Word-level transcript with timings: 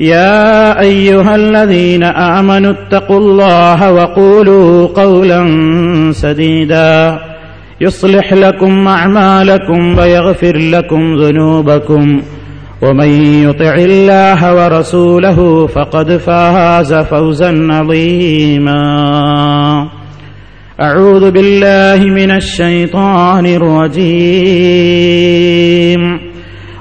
يا 0.00 0.80
أيها 0.80 1.36
الذين 1.36 2.04
آمنوا 2.04 2.72
اتقوا 2.72 3.18
الله 3.18 3.92
وقولوا 3.92 4.86
قولا 4.86 5.46
سديدا. 6.12 7.18
يصلح 7.80 8.32
لكم 8.32 8.88
أعمالكم 8.88 9.98
ويغفر 9.98 10.56
لكم 10.56 11.14
ذنوبكم. 11.14 12.22
ومن 12.82 13.08
يطع 13.48 13.74
الله 13.74 14.54
ورسوله 14.54 15.66
فقد 15.66 16.16
فاز 16.16 16.94
فوزا 16.94 17.68
عظيما. 17.70 18.76
أعوذ 20.80 21.30
بالله 21.30 22.04
من 22.04 22.30
الشيطان 22.30 23.46
الرجيم. 23.46 23.86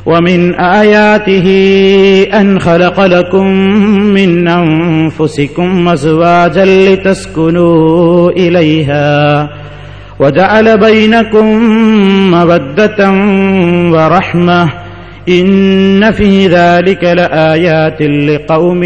ومن 0.07 0.55
آياته 0.55 1.47
أن 2.41 2.59
خلق 2.61 3.01
لكم 3.01 3.47
من 4.17 4.49
أنفسكم 4.49 5.89
أزواجا 5.89 6.65
لتسكنوا 6.65 8.31
إليها 8.31 9.49
وجعل 10.21 10.79
بينكم 10.79 11.47
مودة 12.31 13.11
ورحمة 13.95 14.73
إن 15.29 16.11
في 16.11 16.47
ذلك 16.49 17.05
لآيات 17.05 18.03
لقوم 18.03 18.83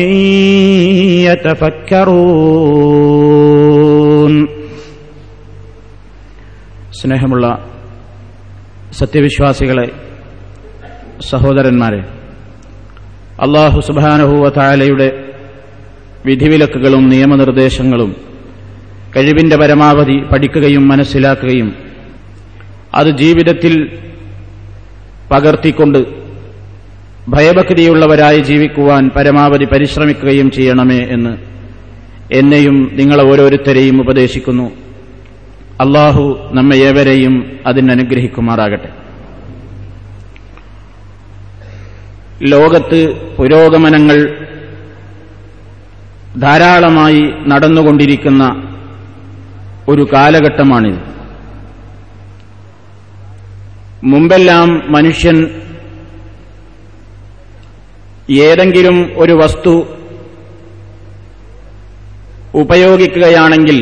يتفكرون 3.05 4.35
സ്നേഹമുള്ള 7.01 7.47
സത്യവിശ്വാസികളെ 8.93 9.87
സഹോദരന്മാരെ 11.28 12.00
അള്ളാഹു 13.40 13.80
സുബാനഹുവ 13.80 14.50
താലയുടെ 14.50 15.24
വിധിവിലക്കുകളും 16.26 17.10
നിയമനിർദ്ദേശങ്ങളും 17.10 18.16
കഴിവിന്റെ 19.16 19.56
പരമാവധി 19.56 20.24
പഠിക്കുകയും 20.34 20.88
മനസ്സിലാക്കുകയും 20.88 21.76
അത് 22.96 23.08
ജീവിതത്തിൽ 23.08 24.00
പകർത്തിക്കൊണ്ട് 25.32 26.00
ഭയഭക്തിയുള്ളവരായി 27.30 28.40
ജീവിക്കുവാൻ 28.40 29.10
പരമാവധി 29.10 29.66
പരിശ്രമിക്കുകയും 29.66 30.52
ചെയ്യണമേ 30.52 31.00
എന്ന് 31.00 31.38
എന്നെയും 32.34 32.92
നിങ്ങളെ 32.94 33.32
ഓരോരുത്തരെയും 33.32 34.02
ഉപദേശിക്കുന്നു. 34.02 34.72
അള്ളാഹു 35.82 36.40
നമ്മെ 36.52 36.76
ഏവരെയും 36.76 37.60
അതിനനുഗ്രഹിക്കുമാറാകട്ടെ. 37.68 39.09
ലോകത്ത് 42.42 43.00
പുരോഗമനങ്ങൾ 43.38 44.18
ധാരാളമായി 46.40 47.22
നടന്നുകൊണ്ടിരിക്കുന്ന 47.48 48.44
ഒരു 49.88 50.08
കാലഘട്ടമാണിത്. 50.14 51.00
മുമ്പെല്ലാം 54.04 54.92
മനുഷ്യൻ 54.92 55.38
ഏതെങ്കിലും 58.30 58.98
ഒരു 59.18 59.34
വസ്തു 59.34 59.74
ഉപയോഗിക്കുകയാണെങ്കിൽ 62.54 63.80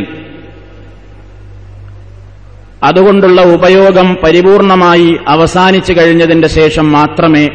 അതുകൊണ്ടുള്ള 2.83 3.41
ഉപയോഗം 3.41 4.17
പരിപൂർണമായി 4.23 5.17
അവസാനിച്ചു 5.27 5.93
കഴിഞ്ഞതിന്റെ 5.93 6.47
ശേഷം 6.47 6.91
മാത്രമേ 6.91 7.45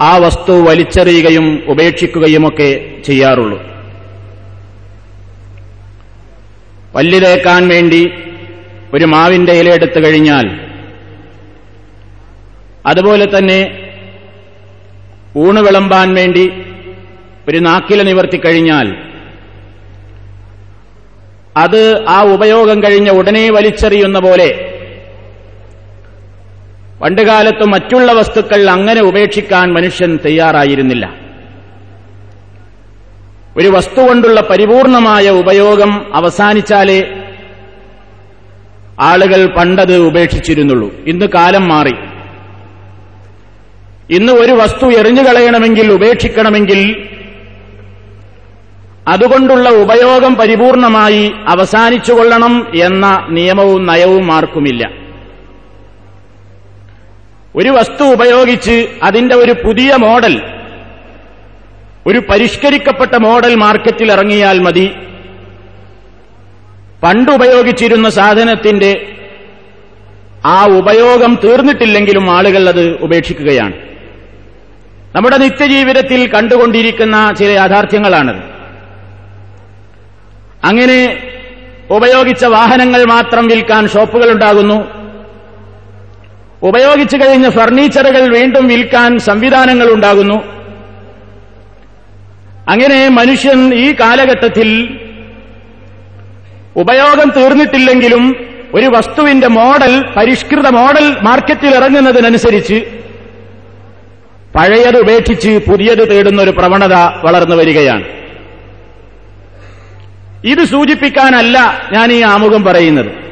ആ 0.00 0.18
വസ്തു 0.18 0.52
വലിച്ചെറിയുകയും 0.52 1.62
ഉപേക്ഷിക്കുകയുമൊക്കെ 1.66 3.00
ചെയ്യാറുള്ളൂ. 3.04 3.58
പല്ലിലേക്കാൻ 6.94 7.68
വേണ്ടി 7.68 8.02
ഒരു 8.94 9.04
മാവിന്റെ 9.04 9.52
ഇല 9.52 9.68
എടുത്തു 9.74 10.00
കഴിഞ്ഞാൽ 10.04 10.46
അതുപോലെ 12.86 13.24
തന്നെ 13.24 13.60
ഊണ് 15.36 15.60
വിളമ്പാൻ 15.60 16.14
വേണ്ടി 16.14 16.44
ഒരു 17.48 17.58
നാക്കില 17.58 18.02
നിവർത്തിക്കഴിഞ്ഞാൽ 18.02 18.88
അത് 21.56 22.04
ആ 22.08 22.22
ഉപയോഗം 22.22 22.82
കഴിഞ്ഞ 22.82 23.10
ഉടനെ 23.10 23.50
വലിച്ചെറിയുന്ന 23.50 24.18
പോലെ 24.18 24.69
പണ്ടുകാലത്ത് 27.02 27.64
മറ്റുള്ള 27.68 28.12
വസ്തുക്കൾ 28.12 28.70
അങ്ങനെ 28.70 29.02
ഉപേക്ഷിക്കാൻ 29.02 29.72
മനുഷ്യൻ 29.72 30.18
തയ്യാറായിരുന്നില്ല. 30.26 31.14
ഒരു 33.56 33.68
വസ്തു 33.68 34.00
കൊണ്ടുള്ള 34.00 34.40
പരിപൂർണമായ 34.40 35.30
ഉപയോഗം 35.30 36.14
അവസാനിച്ചാലേ 36.14 37.26
ആളുകൾ 39.00 39.46
പണ്ടത് 39.46 39.96
ഉപേക്ഷിച്ചിരുന്നുള്ളൂ. 39.96 40.90
ഇന്ന് 41.06 41.26
കാലം 41.26 41.68
മാറി. 41.68 41.94
ഇന്ന് 44.10 44.32
ഒരു 44.32 44.52
വസ്തു 44.52 44.86
എറിഞ്ഞു 44.86 45.22
കളയണമെങ്കിൽ 45.22 45.92
ഉപേക്ഷിക്കണമെങ്കിൽ 45.92 46.80
അതുകൊണ്ടുള്ള 49.08 49.68
ഉപയോഗം 49.68 50.34
പരിപൂർണമായി 50.34 51.32
അവസാനിച്ചുകൊള്ളണം 51.46 52.66
എന്ന 52.82 53.26
നിയമവും 53.30 53.86
നയവും 53.86 54.32
ആർക്കുമില്ല. 54.32 54.99
ഒരു 57.56 57.68
വസ്തു 57.68 58.04
ഉപയോഗിച്ച് 58.04 58.88
അതിന്റെ 59.02 59.34
ഒരു 59.34 59.52
പുതിയ 59.52 59.96
മോഡൽ 59.96 60.42
ഒരു 62.06 62.18
പരിഷ്കരിക്കപ്പെട്ട 62.18 63.16
മോഡൽ 63.16 63.54
മാർക്കറ്റിൽ 63.54 64.12
ഇറങ്ങിയാൽ 64.12 64.58
മതി. 64.58 64.90
പണ്ടുപയോഗിച്ചിരുന്ന 67.02 68.10
സാധനത്തിന്റെ 68.10 69.12
ആ 70.46 70.64
ഉപയോഗം 70.64 71.38
തീർന്നിട്ടില്ലെങ്കിലും 71.44 72.30
ആളുകൾ 72.30 72.68
അത് 72.68 72.96
ഉപേക്ഷിക്കുകയാണ്. 72.96 73.72
നമ്മുടെ 75.14 75.36
നിത്യജീവിതത്തിൽ 75.36 76.28
കണ്ടുകൊണ്ടിരിക്കുന്ന 76.28 77.32
ചില 77.38 77.48
യാഥാർത്ഥ്യങ്ങളാണത്. 77.48 78.42
അങ്ങനെ 80.64 81.30
ഉപയോഗിച്ച 81.90 82.44
വാഹനങ്ങൾ 82.44 83.04
മാത്രം 83.04 83.46
വിൽക്കാൻ 83.46 83.88
ഷോപ്പുകൾ 83.88 84.30
ഉണ്ടാകുന്നു 84.30 84.99
ഉപയോഗിച്ചു 86.62 87.16
കഴിഞ്ഞ 87.16 87.48
ഫർണിച്ചറുകൾ 87.48 88.22
വീണ്ടും 88.36 88.68
വിൽക്കാൻ 88.68 89.18
സംവിധാനങ്ങൾ 89.18 89.92
ഉണ്ടാകുന്നു. 89.92 90.38
അങ്ങനെ 92.68 93.08
മനുഷ്യൻ 93.08 93.74
ഈ 93.74 93.92
കാലഘട്ടത്തിൽ 93.92 94.68
ഉപയോഗം 96.76 97.28
തീർന്നിട്ടില്ലെങ്കിലും 97.36 98.24
ഒരു 98.74 98.86
വസ്തുവിന്റെ 98.86 99.48
മോഡൽ 99.48 99.92
പരിഷ്കൃത 100.16 100.68
മോഡൽ 100.68 101.06
മാർക്കറ്റിൽ 101.22 101.74
ഇറങ്ങുന്നതിനനുസരിച്ച് 101.74 102.78
പഴയത് 104.56 104.98
ഉപേക്ഷിച്ച് 104.98 105.52
പുതിയത് 105.70 106.04
തേടുന്ന 106.10 106.42
ഒരു 106.42 106.50
പ്രവണത 106.50 106.94
വളർന്നു 107.24 107.56
വരികയാണ്. 107.56 108.04
ഇത് 110.44 110.62
സൂചിപ്പിക്കാനല്ല 110.64 111.58
ഞാൻ 111.92 112.12
ഈ 112.12 112.20
ആമുഖം 112.20 112.64
പറയുന്നത്. 112.64 113.29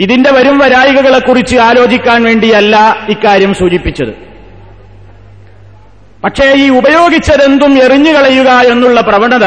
ഇതിന്റെ 0.00 0.30
വരും 0.32 0.58
വരായികകളെക്കുറിച്ച് 0.58 1.56
ആലോചിക്കാൻ 1.56 2.22
വേണ്ടിയല്ല 2.22 3.06
ഇക്കാര്യം 3.08 3.54
സൂചിപ്പിച്ചത്. 3.54 4.12
പക്ഷേ 6.24 6.52
ഈ 6.56 6.68
ഉപയോഗിച്ചതെന്തും 6.68 7.78
എറിഞ്ഞുകളയുക 7.84 8.50
എന്നുള്ള 8.72 9.00
പ്രവണത 9.00 9.46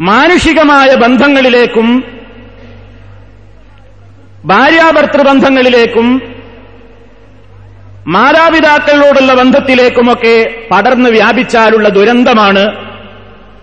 മാനുഷികമായ 0.00 0.94
ബന്ധങ്ങളിലേക്കും 0.94 2.04
ഭാര്യാഭർത്തൃബന്ധങ്ങളിലേക്കും 4.44 6.22
മാതാപിതാക്കളോടുള്ള 8.06 9.34
ബന്ധത്തിലേക്കുമൊക്കെ 9.34 10.66
പടർന്ന് 10.72 11.10
വ്യാപിച്ചാലുള്ള 11.10 11.88
ദുരന്തമാണ് 11.88 12.64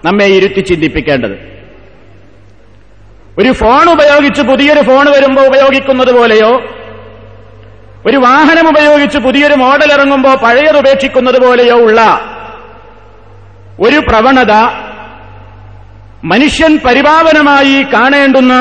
നമ്മെ 0.05 0.25
ഇരുത്തി 0.25 0.61
ചിന്തിപ്പിക്കേണ്ടത്. 0.61 1.54
ഒരു 3.37 3.51
ഫോൺ 3.51 3.89
ഉപയോഗിച്ച് 3.89 4.41
പുതിയൊരു 4.41 4.81
ഫോൺ 4.81 5.11
വരുമ്പോൾ 5.11 5.47
ഉപയോഗിക്കുന്നത് 5.47 6.11
പോലെയോ? 6.15 6.51
ഒരു 8.05 8.17
വാഹനം 8.17 8.69
ഉപയോഗിച്ച് 8.69 9.17
പുതിയൊരു 9.17 9.53
മോഡൽ 9.53 9.93
ഇറങ്ങുമ്പോൾ 9.93 10.35
പഴയത് 10.37 10.77
ഉപേക്ഷിക്കുന്നത് 10.77 11.45
പോലെയോ 11.45 11.75
ഉള്ള 11.77 11.99
ഒരു 13.79 13.99
പ്രവണത 13.99 14.53
മനുഷ്യൻ 16.23 16.77
പരിപാവനമായി 16.77 17.83
കാണേണ്ടുന്ന 17.93 18.53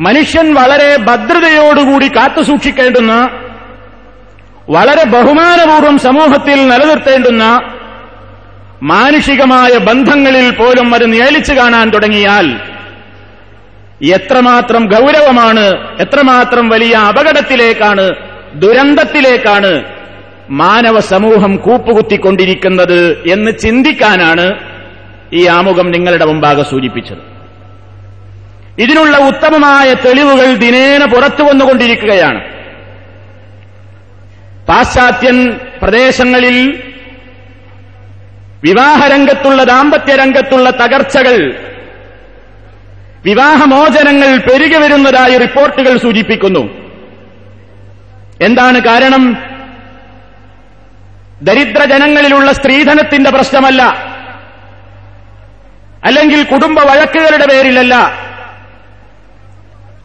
മനുഷ്യൻ 0.00 0.54
വളരെ 0.54 0.96
ഭദ്രതയോടുകൂടി 0.96 2.08
കാത്തുസൂക്ഷിക്കേണ്ടുന്ന 2.08 3.12
വളരെ 4.68 5.04
ബഹുമാനപൂർവം 5.04 5.98
സമൂഹത്തിൽ 5.98 6.68
നിലനിർത്തേണ്ടുന്ന 6.68 7.44
മാനുഷികമായ 8.82 9.78
ബന്ധങ്ങളിൽ 9.78 10.50
പോലും 10.50 10.94
അത് 10.94 11.12
നിയലിച്ചു 11.12 11.52
കാണാൻ 11.52 11.90
തുടങ്ങിയാൽ 11.90 12.46
എത്രമാത്രം 14.02 14.86
ഗൗരവമാണ് 14.86 15.96
എത്രമാത്രം 16.00 16.68
വലിയ 16.68 16.94
അപകടത്തിലേക്കാണ് 16.94 18.10
ദുരന്തത്തിലേക്കാണ് 18.54 19.84
മാനവ 20.50 20.98
സമൂഹം 20.98 21.56
കൂപ്പുകുത്തിക്കൊണ്ടിരിക്കുന്നത് 21.56 23.22
എന്ന് 23.26 23.50
ചിന്തിക്കാനാണ് 23.58 24.58
ഈ 25.32 25.46
ആമുഖം 25.46 25.90
നിങ്ങളുടെ 25.90 26.24
മുമ്പാകെ 26.24 26.62
സൂചിപ്പിച്ചത്. 26.62 27.34
ഇതിനുള്ള 28.78 29.16
ഉത്തമമായ 29.16 29.94
തെളിവുകൾ 29.94 30.54
ദിനേന 30.54 31.04
പുറത്തു 31.04 31.42
വന്നുകൊണ്ടിരിക്കുകയാണ്. 31.42 32.40
പാശ്ചാത്യൻ 34.68 35.58
പ്രദേശങ്ങളിൽ 35.82 36.78
വിവാഹരംഗത്തുള്ള 38.62 39.64
ദാമ്പത്യ 39.64 40.14
രംഗത്തുള്ള 40.14 40.70
തകർച്ചകൾ 40.70 41.56
വിവാഹമോചനങ്ങൾ 43.24 44.36
പെരുകി 44.36 44.76
വരുന്നതായി 44.78 45.36
റിപ്പോർട്ടുകൾ 45.36 45.98
സൂചിപ്പിക്കുന്നു. 45.98 46.60
എന്താണ് 48.40 48.80
കാരണം? 48.80 49.36
ദരിദ്ര 51.42 51.84
ജനങ്ങളിലുള്ള 51.84 52.52
സ്ത്രീധനത്തിന്റെ 52.52 53.30
പ്രശ്നമല്ല. 53.30 53.82
അല്ലെങ്കിൽ 56.04 56.42
കുടുംബ 56.42 56.80
വഴക്കുകളുടെ 56.80 57.46
പേരിലല്ല. 57.46 58.12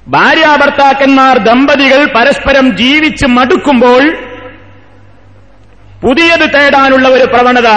ഭാര്യാഭർത്താക്കന്മാർ 0.08 1.38
ദമ്പതികൾ 1.38 2.06
പരസ്പരം 2.06 2.78
ജീവിച്ച് 2.78 3.26
മടുക്കുമ്പോൾ 3.26 4.12
പുതിയത് 6.02 6.54
തേടാനുള്ള 6.54 7.10
ഒരു 7.10 7.24
പ്രവണത. 7.24 7.68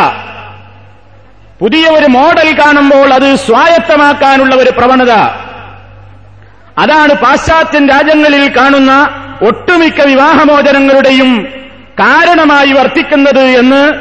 പുതിയ 1.62 1.88
ഒരു 1.88 2.06
മോഡൽ 2.06 2.59
കാണുമ്പോൾ 2.59 3.14
അത് 3.14 3.35
സ്വായത്തമാക്കാനുള്ള 3.35 4.55
ഒരു 4.55 4.70
പ്രവണത. 4.70 5.12
അതാണ് 6.79 7.14
പാശ്ചാത്യൻ 7.14 7.88
രാജ്യങ്ങളിൽ 7.88 8.49
കാണുന്ന 8.56 8.93
ഒട്ടുമിക്ക 9.43 10.06
വിവാഹമോചനങ്ങളുടെയും 10.06 11.49
കാരണമായി 12.00 12.73
വർത്തിക്കുന്നത് 12.73 13.41
എന്ന് 13.41 13.93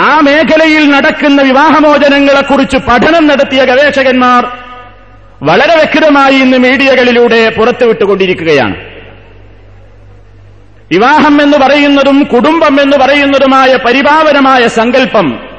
ആ 0.00 0.20
മേഖലയിൽ 0.20 0.90
നടക്കുന്ന 0.90 1.42
വിവാഹമോചനങ്ങളെക്കുറിച്ച് 1.42 2.76
പഠനം 2.76 3.26
നടത്തിയ 3.26 3.64
ഗവേഷകന്മാർ 3.64 4.46
വളരെ 5.42 5.76
വ്യക്തമായി 5.76 6.34
ഇന്ന് 6.34 6.58
മീഡിയകളിലൂടെ 6.58 7.48
പുറത്തുവിട്ടുകൊണ്ടിരിക്കുകയാണ്. 7.48 8.76
വിവാഹം 10.90 11.42
എന്ന് 11.42 11.58
പറയുന്നതും 11.58 12.22
കുടുംബം 12.22 12.80
എന്ന് 12.80 12.96
പറയുന്നതുമായ 12.96 13.76
പരിപാവനമായ 13.76 14.68
സങ്കല്പം 14.68 15.51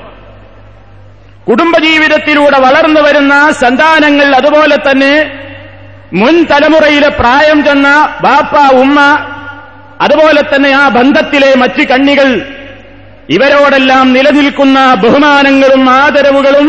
കുടുംബജീവിതത്തിലൂടെ 1.48 2.58
വളർന്നു 2.58 3.02
വരുന്ന 3.02 3.34
സന്താനങ്ങൾ 3.62 4.28
അതുപോലെ 4.36 4.78
തന്നെ 4.80 5.14
മുൻ 6.14 6.36
തലമുറയിലെ 6.52 7.10
പ്രായം 7.20 7.60
ചെന്ന 7.64 7.88
ബാപ്പ 8.24 8.54
ഉമ്മ 8.76 9.00
അതുപോലെ 10.02 10.42
തന്നെ 10.44 10.72
ആ 10.74 10.84
ബന്ധത്തിലെ 10.90 11.52
മറ്റ് 11.56 11.84
കണ്ണികൾ 11.84 12.30
ഇവരോടെല്ലാം 13.30 14.06
നിലനിൽക്കുന്ന 14.14 14.80
ബഹുമാനങ്ങളും 15.04 15.84
ആദരവുകളും 16.00 16.68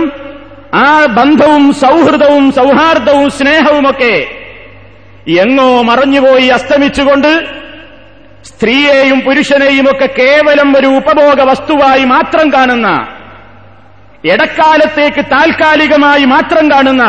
ആ 0.79 0.89
ബന്ധവും 1.17 1.65
സൗഹൃദവും 1.81 2.45
സൗഹാർദ്ദവും 2.53 3.27
സ്നേഹവുമൊക്കെ 3.31 4.15
എങ്ങോ 5.37 5.69
മറഞ്ഞുപോയി 5.83 6.49
അസ്തമിച്ചുകൊണ്ട് 6.49 7.33
സ്ത്രീയെയും 8.45 9.19
പുരുഷനെയും 9.21 9.87
ഒക്കെ 9.91 10.09
കേവലം 10.19 10.71
ഒരു 10.77 10.89
ഉപഭോഗ 10.97 11.41
വസ്തുവായി 11.43 12.05
മാത്രം 12.05 12.47
കാണുന്ന 12.55 12.89
ഇടക്കാലത്തേക്ക് 14.25 15.25
താൽക്കാലികമായി 15.25 16.25
മാത്രം 16.25 16.71
കാണുന്ന 16.71 17.05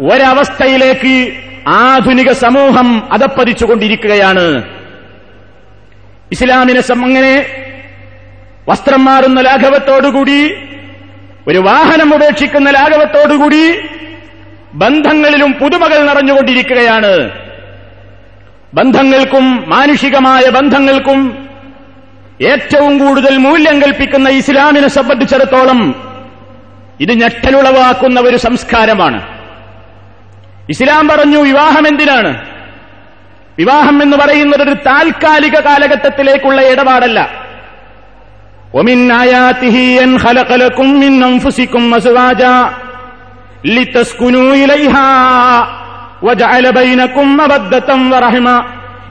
ഒരവസ്ഥയിലേക്ക് 0.00 1.32
ആധുനിക 1.66 2.32
സമൂഹം 2.32 3.12
അതപ്പതിച്ചുകൊണ്ടിരിക്കുകയാണ്. 3.12 4.62
ഇസ്ലാമിനെ 6.32 6.82
അങ്ങനെ 7.02 7.46
വസ്ത്രം 8.68 9.04
മാറുന്ന 9.04 9.40
ലാഘവത്തോടുകൂടി 9.40 10.54
ഒരു 11.48 11.58
വാഹനം 11.58 12.14
ഉപേക്ഷിക്കുന്ന 12.14 12.70
ലാഘവത്തോടുകൂടി 12.70 13.64
ബന്ധങ്ങളിലും 14.74 15.52
പുതുമകൾ 15.52 15.98
നിറഞ്ഞുകൊണ്ടിരിക്കുകയാണ്. 16.06 17.30
ബന്ധങ്ങൾക്കും 18.74 19.64
മാനുഷികമായ 19.70 20.50
ബന്ധങ്ങൾക്കും 20.50 21.20
ഏറ്റവും 22.40 22.98
കൂടുതൽ 22.98 23.36
മൂല്യം 23.38 23.82
കൽപ്പിക്കുന്ന 23.82 24.28
ഇസ്ലാമിനെ 24.28 24.88
സംബന്ധിച്ചിടത്തോളം 24.88 25.80
ഇത് 27.00 27.12
ഞെട്ടലുളവാക്കുന്ന 27.12 28.20
ഒരു 28.20 28.36
സംസ്കാരമാണ്. 28.36 29.20
ഇസ്ലാം 30.68 31.08
പറഞ്ഞു 31.08 31.38
വിവാഹം 31.38 31.88
എന്തിനാണ്? 31.88 32.46
വിവാഹം 33.58 34.02
എന്ന് 34.02 34.16
പറയുന്നത് 34.16 34.62
ഒരു 34.62 34.74
താൽക്കാലിക 34.74 35.60
കാലഘട്ടത്തിലേക്കുള്ള 35.60 36.62
ഇടപാടല്ല. 36.62 37.44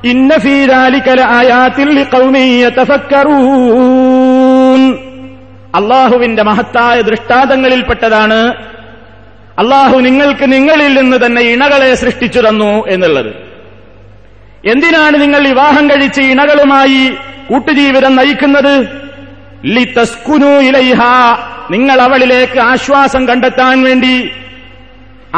ഇന്ന 0.06 0.38
ഫീ 0.38 0.66
ദാലിക 0.66 1.10
ലആയാത്തിൽ 1.10 1.90
ലിഖൗമി 1.90 2.64
അള്ളാഹുവിന്റെ 5.74 6.44
മഹത്തായ 6.50 6.98
ദൃഷ്ടാന്തങ്ങളിൽപ്പെട്ടതാണ് 7.10 8.40
അള്ളാഹു 9.62 9.96
നിങ്ങൾക്ക് 10.08 10.46
നിങ്ങളിൽ 10.56 10.92
നിന്ന് 11.00 11.18
തന്നെ 11.26 11.42
ഇണകളെ 11.54 11.90
സൃഷ്ടിച്ചു 12.02 12.42
തന്നു 12.46 12.74
എന്നുള്ളത്. 12.94 13.32
എന്തിനാണ് 14.72 15.16
നിങ്ങൾ 15.24 15.42
വിവാഹം 15.52 15.86
കഴിച്ച് 15.90 16.22
ഇണകളുമായി 16.34 17.02
കൂട്ടുജീവിതം 17.50 18.14
നയിക്കുന്നത്? 18.20 18.76
ലി 19.76 19.84
തസ്കുനു 19.98 20.54
ഇലൈഹ 20.70 21.02
നിങ്ങൾ 21.74 21.98
അവളിലേക്ക് 22.08 22.60
ആശ്വാസം 22.72 23.22
കണ്ടെത്താൻ 23.30 23.78
വേണ്ടി 23.88 24.16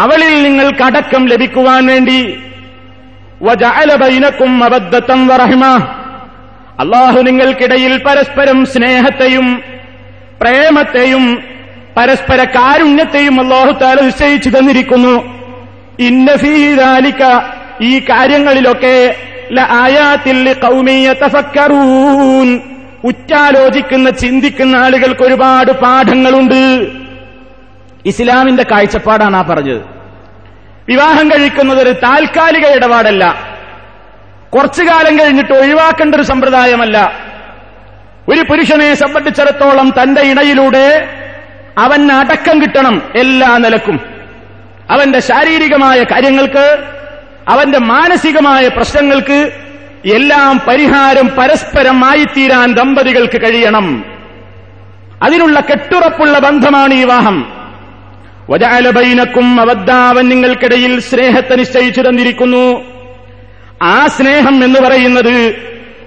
അവളിൽ 0.04 0.34
നിങ്ങൾക്ക് 0.46 0.84
അടക്കം 0.90 1.24
ലഭിക്കുവാൻ 1.32 1.82
വേണ്ടി. 1.92 2.22
വജഅല 3.48 3.92
ബൈനക്കും 4.02 4.52
അബദ്ധത്തം 4.64 5.22
വറഹ്മ 5.28 5.66
അള്ളാഹു 6.84 7.20
നിങ്ങൾക്കിടയിൽ 7.28 7.94
പരസ്പരം 8.06 8.60
സ്നേഹത്തെയും 8.74 9.48
പ്രേമത്തെയും 10.42 11.44
പരസ്പര 11.98 12.44
കാരുണ്യത്തെയും 12.44 13.42
അള്ളാഹു 13.42 13.72
താല 13.72 14.02
നിശ്ചയിച്ചു 14.02 14.50
തന്നിരിക്കുന്നു. 14.50 15.46
ഇന്നഫീദാലിക്ക 16.00 17.42
ഈ 17.82 18.00
കാര്യങ്ങളിലൊക്കെ 18.00 19.16
ഉറ്റാലോചിക്കുന്ന 23.04 24.10
ചിന്തിക്കുന്ന 24.10 24.76
ആളുകൾക്ക് 24.76 25.22
ഒരുപാട് 25.22 25.72
പാഠങ്ങളുണ്ട്. 25.72 26.88
ഇസ്ലാമിന്റെ 28.06 28.64
കാഴ്ചപ്പാടാണ് 28.72 29.36
ആ 29.36 29.42
പറഞ്ഞത്. 29.42 29.82
വിവാഹം 30.90 31.32
കഴിക്കുന്നത് 31.32 31.82
ഒരു 31.82 31.90
താൽക്കാലിക 31.90 32.68
ഇടപാടല്ല. 32.68 33.36
കുറച്ചു 34.54 34.84
കാലം 34.84 35.20
കഴിഞ്ഞിട്ട് 35.20 35.54
ഒഴിവാക്കേണ്ട 35.54 36.16
ഒരു 36.16 36.24
സമ്പ്രദായമല്ല. 36.24 37.25
ഒരു 38.30 38.42
പുരുഷനെ 38.42 38.94
സംബന്ധിച്ചിടത്തോളം 38.94 39.94
തന്റെ 40.02 40.22
ഇണയിലൂടെ 40.22 41.08
അവൻ 41.78 42.12
അടക്കം 42.12 42.62
കിട്ടണം 42.62 43.02
എല്ലാ 43.16 43.58
നിലക്കും. 43.58 44.00
അവന്റെ 44.90 45.20
ശാരീരികമായ 45.20 46.04
കാര്യങ്ങൾക്ക് 46.04 46.78
അവന്റെ 47.48 47.80
മാനസികമായ 47.80 48.68
പ്രശ്നങ്ങൾക്ക് 48.68 49.52
എല്ലാം 50.14 50.62
പരിഹാരം 50.68 51.28
പരസ്പരം 51.28 52.04
തീരാൻ 52.38 52.74
ദമ്പതികൾക്ക് 52.74 53.42
കഴിയണം. 53.42 54.06
അതിനുള്ള 55.24 55.60
കെട്ടുറപ്പുള്ള 55.60 56.40
ബന്ധമാണ് 56.40 56.94
ഈ 56.94 57.00
വിവാഹം. 57.00 57.52
വജാലബൈനക്കും 58.50 59.62
അവദ്ധാവൻ 59.62 60.30
നിങ്ങൾക്കിടയിൽ 60.30 61.00
സ്നേഹത്തെ 61.00 61.56
നിശ്ചയിച്ചു 61.56 62.02
തന്നിരിക്കുന്നു. 62.02 62.82
ആ 63.82 64.08
സ്നേഹം 64.08 64.64
എന്ന് 64.64 64.80
പറയുന്നത് 64.80 65.56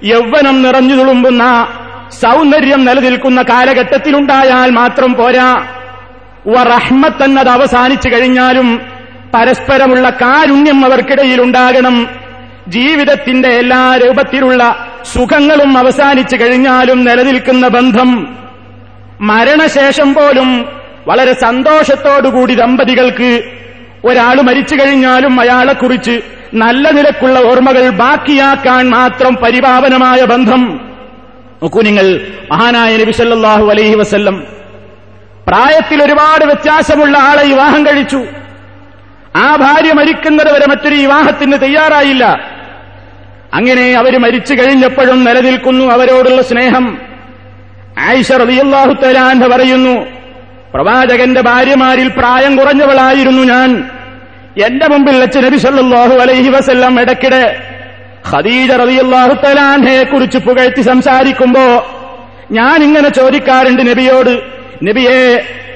യൗവനം 0.04 0.62
നിറഞ്ഞു 0.62 0.96
തുളുമ്പുന്ന 0.96 1.68
സൗന്ദര്യം 2.10 2.84
നിലനിൽക്കുന്ന 2.84 3.42
കാലഘട്ടത്തിലുണ്ടായാൽ 3.42 4.70
മാത്രം 4.70 5.14
പോരാ. 5.14 5.66
വറഹ്മത്തെന്നത് 6.46 7.48
അവസാനിച്ചു 7.48 8.08
കഴിഞ്ഞാലും 8.08 8.80
പരസ്പരമുള്ള 9.34 10.10
കാരുണ്യം 10.10 10.84
അവർക്കിടയിൽ 10.84 11.42
ഉണ്ടാകണം 11.42 12.06
ജീവിതത്തിന്റെ 12.68 13.48
എല്ലാ 13.48 13.96
രൂപത്തിലുള്ള 13.96 14.88
സുഖങ്ങളും 15.14 15.78
അവസാനിച്ചു 15.78 16.36
കഴിഞ്ഞാലും 16.36 17.04
നിലനിൽക്കുന്ന 17.04 17.68
ബന്ധം 17.68 18.36
മരണശേഷം 19.20 20.14
പോലും 20.14 20.64
വളരെ 21.06 21.32
സന്തോഷത്തോടുകൂടി 21.32 22.54
ദമ്പതികൾക്ക് 22.54 23.42
ഒരാൾ 24.04 24.40
മരിച്ചു 24.40 24.76
കഴിഞ്ഞാലും 24.76 25.40
അയാളെക്കുറിച്ച് 25.40 26.20
നല്ല 26.54 26.90
നിലക്കുള്ള 26.90 27.38
ഓർമ്മകൾ 27.38 27.90
ബാക്കിയാക്കാൻ 27.90 28.90
മാത്രം 28.90 29.34
പരിപാവനമായ 29.34 30.24
ബന്ധം. 30.24 30.87
നോക്കൂ 31.62 31.80
നിങ്ങൾ 31.82 32.20
മഹാനായ 32.52 32.96
നബി 32.96 33.12
സല്ലാഹു 33.12 33.70
അലൈഹി 33.70 33.94
വസ്ല്ലം 33.94 34.44
പ്രായത്തിൽ 35.48 36.02
ഒരുപാട് 36.02 36.44
വ്യത്യാസമുള്ള 36.44 37.18
ആളെ 37.18 37.44
വിവാഹം 37.44 37.86
കഴിച്ചു. 37.86 38.24
ആ 39.36 39.56
ഭാര്യ 39.56 39.92
മരിക്കുന്നത് 39.92 40.54
വരെ 40.54 40.66
മറ്റൊരു 40.68 40.94
വിവാഹത്തിന് 40.94 41.52
തയ്യാറായില്ല. 41.52 42.24
അങ്ങനെ 43.54 43.94
അവർ 43.94 44.18
മരിച്ചു 44.18 44.54
കഴിഞ്ഞപ്പോഴും 44.54 45.24
നിലനിൽക്കുന്നു 45.24 45.84
അവരോടുള്ള 45.84 46.42
സ്നേഹം. 46.42 46.98
ആയിഷ 47.98 48.32
റളിയല്ലാഹു 48.32 48.92
തലാൻഹ 48.92 49.46
പറയുന്നു 49.46 50.06
പ്രവാചകന്റെ 50.74 51.40
ഭാര്യമാരിൽ 51.40 52.08
പ്രായം 52.08 52.56
കുറഞ്ഞവളായിരുന്നു 52.56 53.42
ഞാൻ. 53.42 53.90
എന്റെ 54.66 54.86
മുമ്പിൽ 54.88 55.20
വെച്ച് 55.20 55.38
നബി 55.38 55.56
സല്ലല്ലാഹു 55.56 56.14
അലൈഹി 56.14 56.48
വസല്ലം 56.48 57.00
ഇടയ്ക്കിടെ 57.00 57.67
ഖദീജ 58.30 58.72
തലാൻഹയെ 59.42 60.02
കുറിച്ച് 60.04 60.38
പുകഴ്ത്തി 60.38 60.82
സംസാരിക്കുമ്പോ 60.82 61.66
ഞാൻ 62.50 62.78
ഇങ്ങനെ 62.82 63.10
ചോദിക്കാറുണ്ട് 63.10 63.82
നബിയോട് 63.88 64.34
നബിയെ 64.82 65.20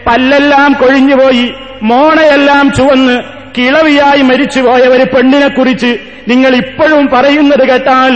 പല്ലെല്ലാം 0.07 0.71
കൊഴിഞ്ഞുപോയി 0.73 1.47
മോണയെല്ലാം 1.83 2.67
ചുവന്ന് 2.77 3.17
കിളവിയായി 3.57 4.23
മരിച്ചുപോയ 4.23 4.83
ഒരു 4.89 5.07
പെണ്ണിനെ 5.15 5.49
കുറിച്ച് 5.49 5.91
നിങ്ങൾ 6.29 6.53
ഇപ്പോഴും 6.55 7.05
പറയുന്നത് 7.07 7.65
കേട്ടാൽ 7.71 8.15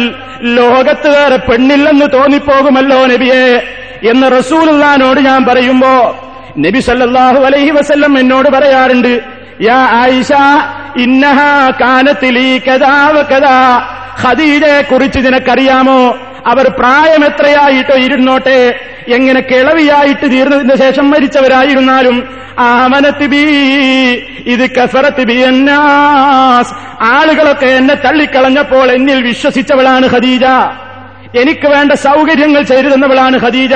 ലോകത്ത് 0.59 1.09
വേറെ 1.09 1.39
പെണ്ണില്ലെന്ന് 1.49 2.07
തോന്നിപ്പോകുമല്ലോ 2.13 3.01
നബിയെ 3.07 3.47
എന്ന് 4.11 4.27
റസൂലുള്ളാനോട് 4.33 5.21
ഞാൻ 5.21 5.41
പറയുമ്പോ 5.45 5.95
നബി 6.59 6.81
സല്ലല്ലാഹു 6.81 7.41
അലൈഹി 7.49 7.71
വസല്ലം 7.71 8.13
എന്നോട് 8.19 8.49
പറയാറുണ്ട് 8.49 9.13
യാ 9.63 9.81
ആയിഷ 10.01 10.33
ഇന്നഹ 11.03 11.41
കാനത്തിലീ 11.81 12.49
കഥാവ 12.59 13.17
കഥാ 13.33 13.57
ഖദീജയെ 14.25 14.83
കുറിച്ച് 14.83 15.19
നിനക്കറിയാമോ? 15.19 16.19
അവർ 16.47 16.69
പ്രായം 16.69 17.25
എത്രയായിട്ടോ 17.25 17.97
ഇരുന്നോട്ടെ? 17.97 18.81
എങ്ങനെ 19.09 19.41
കിളവിയായിട്ട് 19.41 20.33
തീർന്നതിന് 20.33 20.77
ശേഷം 20.77 21.11
മരിച്ചവരായിരുന്നാലും 21.11 22.29
ആമനത്ത് 22.59 23.27
ബി 23.27 23.43
ഇത് 24.47 24.71
കസറത്ത് 24.71 25.25
ബി 25.25 25.33
എന്നാസ് 25.33 26.75
ആളുകളൊക്കെ 27.01 27.67
എന്നെ 27.67 27.95
തള്ളിക്കളഞ്ഞപ്പോൾ 27.95 28.93
എന്നിൽ 28.93 29.23
വിശ്വസിച്ചവളാണ് 29.23 30.07
ഖദീജ. 30.07 30.45
എനിക്ക് 31.41 31.69
വേണ്ട 31.69 31.93
സൗകര്യങ്ങൾ 31.93 32.63
ചെയ്തു 32.63 32.89
ഖദീജ. 33.37 33.75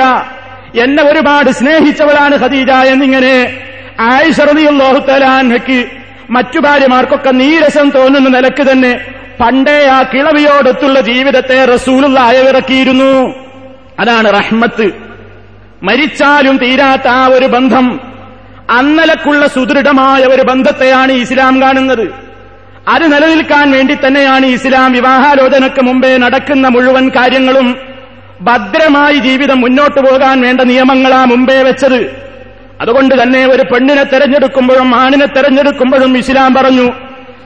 എന്നെ 0.81 1.03
ഒരുപാട് 1.03 1.49
സ്നേഹിച്ചവളാണ് 1.51 2.35
ഖദീജ 2.35 2.71
എന്നിങ്ങനെ 2.71 3.57
ആയിഷറിയാൻഹയ്ക്ക് 3.99 5.85
മറ്റു 6.29 6.59
ഭാര്യമാർക്കൊക്കെ 6.59 7.31
നീരസം 7.31 7.91
തോന്നുന്ന 7.91 8.29
നിലയ്ക്ക് 8.29 8.71
തന്നെ 8.71 8.99
പണ്ടേ 9.41 9.87
ആ 9.87 10.03
കിളവിയോടൊത്തുള്ള 10.03 11.01
ജീവിതത്തെ 11.01 11.65
റസൂലുള്ള 11.65 12.19
അയവിറക്കിയിരുന്നു 12.19 13.33
അതാണ് 13.99 14.33
റഹ്മത്ത്. 14.33 14.87
മരിച്ചാലും 15.83 16.57
തീരാത്ത 16.57 17.07
ആ 17.07 17.27
ഒരു 17.27 17.45
ബന്ധം 17.45 17.99
അന്നലക്കുള്ള 18.69 19.47
സുദൃഢമായ 19.47 20.21
ഒരു 20.23 20.41
ബന്ധത്തെയാണ് 20.41 21.11
ഇസ്ലാം 21.11 21.61
കാണുന്നത്. 21.61 22.05
അത് 22.87 23.13
നിലനിൽക്കാൻ 23.13 23.71
വേണ്ടി 23.71 23.95
തന്നെയാണ് 23.95 24.45
ഇസ്ലാം 24.45 24.91
വിവാഹാലോചനക്ക് 24.91 25.81
മുമ്പേ 25.81 26.17
നടക്കുന്ന 26.17 26.67
മുഴുവൻ 26.67 27.09
കാര്യങ്ങളും 27.09 27.77
ഭദ്രമായി 28.41 29.17
ജീവിതം 29.17 29.61
മുന്നോട്ടു 29.61 29.99
പോകാൻ 30.01 30.41
വേണ്ട 30.41 30.61
നിയമങ്ങളാ 30.61 31.25
മുമ്പേ 31.25 31.61
വെച്ചത്. 31.61 32.01
അതുകൊണ്ട് 32.81 33.23
തന്നെ 33.23 33.45
ഒരു 33.45 33.63
പെണ്ണിനെ 33.73 34.03
തെരഞ്ഞെടുക്കുമ്പോഴും 34.03 34.95
ആണിനെ 34.95 35.25
തെരഞ്ഞെടുക്കുമ്പോഴും 35.25 36.17
ഇസ്ലാം 36.17 36.53
പറഞ്ഞു 36.53 36.87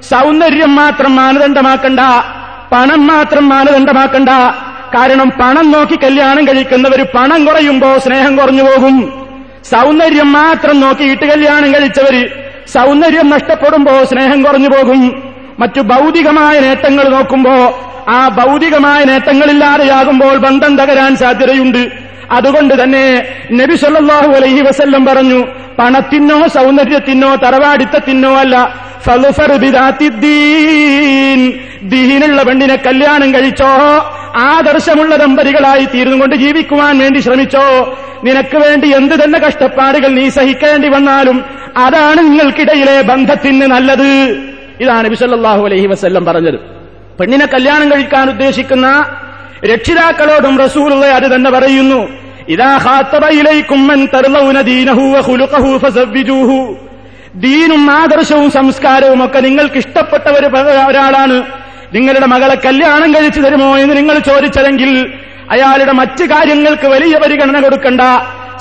സൗന്ദര്യം 0.04 0.76
മാത്രം 0.76 1.16
മാനദണ്ഡമാക്കണ്ട 1.16 2.00
പണം 2.72 3.08
മാത്രം 3.08 3.50
മാനദണ്ഡമാക്കണ്ട. 3.50 4.30
കാരണം 4.96 5.30
പണം 5.30 5.72
നോക്കി 5.72 5.96
കല്യാണം 6.04 6.48
കഴിക്കുന്നവർ 6.48 7.08
പണം 7.16 7.46
കുറയുമ്പോ 7.46 7.98
സ്നേഹം 7.98 8.36
കുറഞ്ഞു 8.36 8.64
പോകും. 8.64 9.26
സൗന്ദര്യം 9.72 10.34
മാത്രം 10.34 10.80
നോക്കിയിട്ട് 10.80 11.26
കല്യാണം 11.26 11.74
കഴിച്ചവർ 11.74 12.30
സൗന്ദര്യം 12.74 13.30
നഷ്ടപ്പെടുമ്പോ 13.30 14.04
സ്നേഹം 14.04 14.44
കുറഞ്ഞു 14.44 14.70
പോകും. 14.70 15.22
മറ്റു 15.60 15.82
ഭൗതികമായ 15.82 16.60
നേട്ടങ്ങൾ 16.60 17.10
നോക്കുമ്പോ 17.10 17.82
ആ 18.08 18.28
ഭൗതികമായ 18.28 19.04
നേട്ടങ്ങളില്ലാതെയാകുമ്പോൾ 19.04 20.38
ബന്ധം 20.38 20.78
തകരാൻ 20.78 21.16
സാധ്യതയുണ്ട്. 21.16 22.06
അതുകൊണ്ട് 22.32 22.84
തന്നെ 22.84 23.28
നബി 23.52 23.76
സല്ലല്ലാഹു 23.76 24.32
അലൈഹി 24.32 24.62
വസല്ലം 24.62 25.06
പറഞ്ഞു 25.06 25.46
പണത്തിനോ 25.80 26.48
സൗന്ദര്യത്തിനോ 26.48 27.36
തറവാടിത്തത്തിനോ 27.36 28.36
അല്ല 28.36 28.85
ദീനുള്ള 31.84 32.44
പെണ്ണിനെ 32.44 32.76
കല്യാണം 32.76 33.34
കഴിച്ചോ? 33.34 33.68
ആദർശമുള്ള 34.36 35.16
ദമ്പതികളായി 35.16 35.86
തീർന്നുകൊണ്ട് 35.86 36.36
ജീവിക്കുവാൻ 36.36 36.98
വേണ്ടി 36.98 37.20
ശ്രമിച്ചോ? 37.20 37.98
നിനക്ക് 38.24 38.58
വേണ്ടി 38.58 38.96
എന്ത് 38.96 39.24
തന്നെ 39.24 39.40
കഷ്ടപ്പാടുകൾ 39.40 40.08
നീ 40.08 40.30
സഹിക്കേണ്ടി 40.30 40.90
വന്നാലും 40.90 41.46
അതാണ് 41.78 42.20
നിങ്ങൾക്കിടയിലെ 42.20 43.02
ബന്ധത്തിന് 43.02 43.62
നല്ലത്. 43.62 44.40
ഇതാണ് 44.82 45.08
വിസല്ലാഹു 45.08 45.66
അലഹി 45.66 45.88
വസ്ല്ലം 45.88 46.26
പറഞ്ഞത്. 46.26 46.60
പെണ്ണിനെ 47.20 47.46
കല്യാണം 47.46 47.92
കഴിക്കാൻ 47.92 48.30
ഉദ്ദേശിക്കുന്ന 48.30 49.06
രക്ഷിതാക്കളോടും 49.66 50.60
റസൂലുള്ള 50.60 51.06
അത് 51.06 51.36
തന്നെ 51.36 51.52
പറയുന്നു. 51.52 52.08
ഇതാ 52.50 52.78
ഹാത്തബയിലേക്കും 52.78 53.88
ദീനും 57.36 57.92
ആദർശവും 57.92 58.52
സംസ്കാരവും 58.52 59.26
ഒക്കെ 59.26 59.40
നിങ്ങൾക്ക് 59.40 59.76
ഇഷ്ടപ്പെട്ട 59.76 60.30
ഒരു 60.30 60.46
ഒരാളാണ്. 60.88 61.44
നിങ്ങളുടെ 61.94 62.26
മകളെ 62.26 62.56
കല്യാണം 62.66 63.16
കഴിച്ചു 63.16 63.42
തരുമോ 63.42 63.78
എന്ന് 63.78 63.98
നിങ്ങൾ 63.98 64.20
ചോദിച്ചതെങ്കിൽ 64.20 65.14
അയാളുടെ 65.52 65.92
മറ്റ് 65.92 66.26
കാര്യങ്ങൾക്ക് 66.26 66.88
വലിയ 66.88 67.18
പരിഗണന 67.18 67.60
കൊടുക്കണ്ട. 67.60 68.02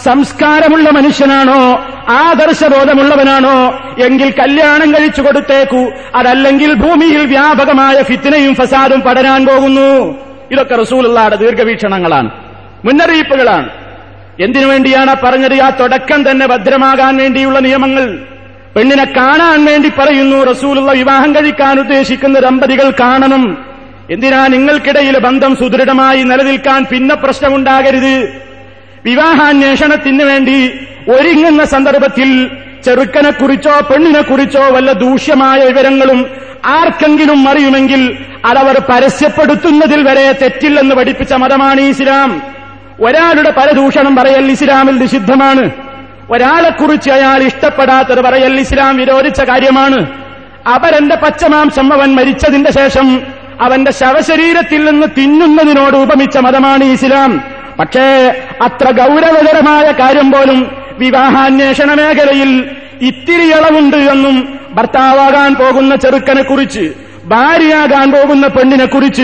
സംസ്കാരമുള്ള 0.04 0.90
മനുഷ്യനാണോ? 0.90 1.86
ആദർശബോധമുള്ളവനാണോ? 2.08 3.78
എങ്കിൽ 4.04 4.30
കല്യാണം 4.30 4.94
കഴിച്ചു 4.94 5.22
കൊടുത്തേക്കൂ. 5.22 5.90
അതല്ലെങ്കിൽ 6.14 6.74
ഭൂമിയിൽ 6.74 7.26
വ്യാപകമായ 7.26 8.02
ഫിത്തിനയും 8.02 8.54
ഫസാദും 8.54 9.00
പടരാൻ 9.00 9.46
പോകുന്നു. 9.46 10.18
ഇതൊക്കെ 10.50 10.76
റസൂലുള്ളാടെ 10.76 11.36
ദീർഘവീക്ഷണങ്ങളാണ്. 11.36 12.30
മുന്നറിയിപ്പുകളാണ്. 12.84 13.68
എന്തിനു 14.40 14.66
വേണ്ടിയാണ് 14.66 15.16
പറഞ്ഞത്? 15.22 15.60
ആ 15.60 15.70
തുടക്കം 15.70 16.30
തന്നെ 16.30 16.46
ഭദ്രമാകാൻ 16.46 17.16
വേണ്ടിയുള്ള 17.16 17.58
നിയമങ്ങൾ. 17.58 18.18
പെണ്ണിനെ 18.76 19.04
കാണാൻ 19.04 19.64
വേണ്ടി 19.64 19.88
പറയുന്നു 19.88 20.44
റസൂലുള്ള 20.44 20.92
വിവാഹം 20.92 21.34
കഴിക്കാൻ 21.34 21.78
ഉദ്ദേശിക്കുന്ന 21.78 22.38
ദമ്പതികൾ 22.38 22.90
കാണണം. 22.90 23.58
എന്തിനാ 24.10 24.46
നിങ്ങൾക്കിടയിലെ 24.46 25.18
ബന്ധം 25.18 25.56
സുദൃഢമായി 25.56 26.22
നിലനിൽക്കാൻ 26.22 26.84
പിന്നെ 26.84 27.14
പ്രശ്നമുണ്ടാകരുത്? 27.14 28.42
വിവാഹാന്വേഷണത്തിന് 29.04 30.22
വേണ്ടി 30.22 30.70
ഒരുങ്ങുന്ന 31.08 31.64
സന്ദർഭത്തിൽ 31.64 32.50
ചെറുക്കനെക്കുറിച്ചോ 32.84 33.80
പെണ്ണിനെക്കുറിച്ചോ 33.80 34.68
വല്ല 34.70 34.92
ദൂഷ്യമായ 34.92 35.58
വിവരങ്ങളും 35.58 36.26
ആർക്കെങ്കിലും 36.64 37.48
അറിയുമെങ്കിൽ 37.48 38.18
അതവർ 38.44 38.82
പരസ്യപ്പെടുത്തുന്നതിൽ 38.88 40.08
വരെ 40.08 40.32
തെറ്റില്ലെന്ന് 40.32 40.94
പഠിപ്പിച്ച 40.94 41.32
മതമാണ് 41.32 41.80
ഇസ്ലാം. 41.80 42.42
ഒരാളുടെ 43.00 43.50
പരദൂഷണം 43.50 44.16
പറയൽ 44.16 44.50
ഇസ്ലാമിൽ 44.50 44.96
നിഷിദ്ധമാണ്. 44.96 45.70
ഒരാളെക്കുറിച്ച് 46.30 47.10
അയാൾ 47.10 47.42
ഇഷ്ടപ്പെടാത്തത് 47.42 48.20
പറയൽ 48.20 48.60
ഇസ്ലാം 48.60 48.96
വിരോധിച്ച 48.96 49.40
കാര്യമാണ്. 49.40 50.06
അവരെന്റെ 50.66 51.16
പച്ചമാംസം 51.16 51.92
അവൻ 51.92 52.14
മരിച്ചതിന്റെ 52.14 52.72
ശേഷം 52.72 53.20
അവന്റെ 53.60 53.92
ശവശരീരത്തിൽ 53.92 54.90
നിന്ന് 54.90 55.06
തിന്നുന്നതിനോട് 55.18 55.96
ഉപമിച്ച 55.96 56.38
മതമാണ് 56.38 56.84
ഇസ്ലാം. 56.84 57.44
പക്ഷേ 57.78 58.34
അത്ര 58.62 58.90
ഗൗരവകരമായ 58.90 59.92
കാര്യം 59.92 60.32
പോലും 60.32 60.76
വിവാഹാന്വേഷണ 60.98 61.94
മേഖലയിൽ 61.94 62.70
ഇത്തിരി 63.02 63.46
ഇളവുണ്ട് 63.52 63.96
എന്നും 63.96 64.58
ഭർത്താവാകാൻ 64.72 65.54
പോകുന്ന 65.54 65.96
ചെറുക്കനെ 65.96 66.42
കുറിച്ച് 66.42 66.92
ഭാര്യയാകാൻ 67.24 68.10
പോകുന്ന 68.10 68.46
പെണ്ണിനെ 68.46 68.84
കുറിച്ച് 68.84 69.22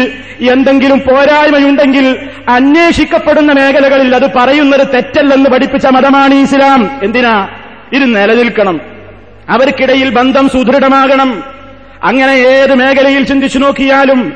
എന്തെങ്കിലും 0.50 0.98
പോരായ്മയുണ്ടെങ്കിൽ 0.98 2.16
അന്വേഷിക്കപ്പെടുന്ന 2.48 3.52
മേഖലകളിൽ 3.52 4.14
അത് 4.14 4.30
പറയുന്നത് 4.36 4.88
തെറ്റല്ലെന്ന് 4.94 5.50
പഠിപ്പിച്ച 5.50 5.86
മതമാണ് 5.86 6.34
ഇസ്ലാം. 6.34 7.00
എന്തിനാ? 7.02 7.48
ഇത് 7.92 8.16
നിലനിൽക്കണം. 8.16 8.80
അവർക്കിടയിൽ 9.48 10.10
ബന്ധം 10.10 10.48
സുദൃഢമാകണം. 10.48 11.42
അങ്ങനെ 12.04 12.32
ഏത് 12.32 12.74
മേഖലയിൽ 12.74 13.22
ചിന്തിച്ചു 13.22 13.58
നോക്കിയാലും 13.58 14.32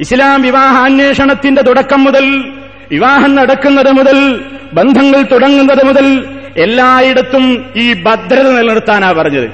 ഇസ്ലാം 0.00 0.42
വിവാഹ 0.42 0.84
അന്വേഷണത്തിന്റെ 0.84 1.62
തുടക്കം 1.62 2.04
മുതൽ 2.04 2.52
വിവാഹം 2.90 3.34
നടക്കുന്നത് 3.34 3.90
മുതൽ 3.90 4.44
ബന്ധങ്ങൾ 4.72 5.22
തുടങ്ങുന്നത് 5.22 5.86
മുതൽ 5.86 6.24
എല്ലായിടത്തും 6.56 7.64
ഈ 7.76 7.92
ഭദ്രത 7.92 8.50
നിലനിർത്താനാ 8.50 9.12
പറഞ്ഞത്. 9.12 9.50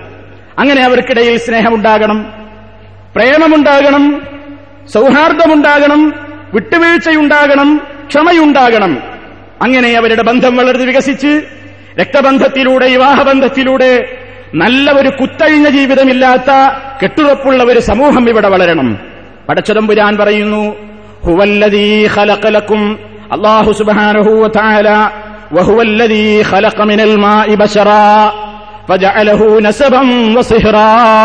അങ്ങനെ 0.58 0.84
അവർക്കിടയിൽ 0.84 1.38
സ്നേഹമുണ്ടാകണം. 1.38 2.37
പ്രേമമുണ്ടാകണം 3.18 4.22
സൗഹാർദ്ദമുണ്ടാകണം 4.94 6.14
വിട്ടുവീഴ്ചയുണ്ടാകണം 6.54 7.80
ക്ഷമയുണ്ടാകണം. 8.08 8.98
അങ്ങനെ 9.62 9.92
അവരുടെ 9.92 10.22
ബന്ധം 10.22 10.56
വളർന്ന് 10.56 10.86
വികസിച്ച് 10.86 11.42
രക്തബന്ധത്തിലൂടെ 12.00 12.90
വിവാഹബന്ധത്തിലൂടെ 12.90 14.08
നല്ല 14.54 14.90
ഒരു 14.90 15.08
കുത്തഴിഞ്ഞ 15.08 15.68
ജീവിതമില്ലാത്ത 15.68 16.50
കെട്ടുറപ്പുള്ള 17.02 17.64
ഒരു 17.64 17.80
സമൂഹം 17.80 18.28
ഇവിടെ 18.28 18.48
വളരണം. 18.48 18.98
പടച്ചതമ്പുരാൻ 19.48 20.16
പറയുന്നു 20.16 20.76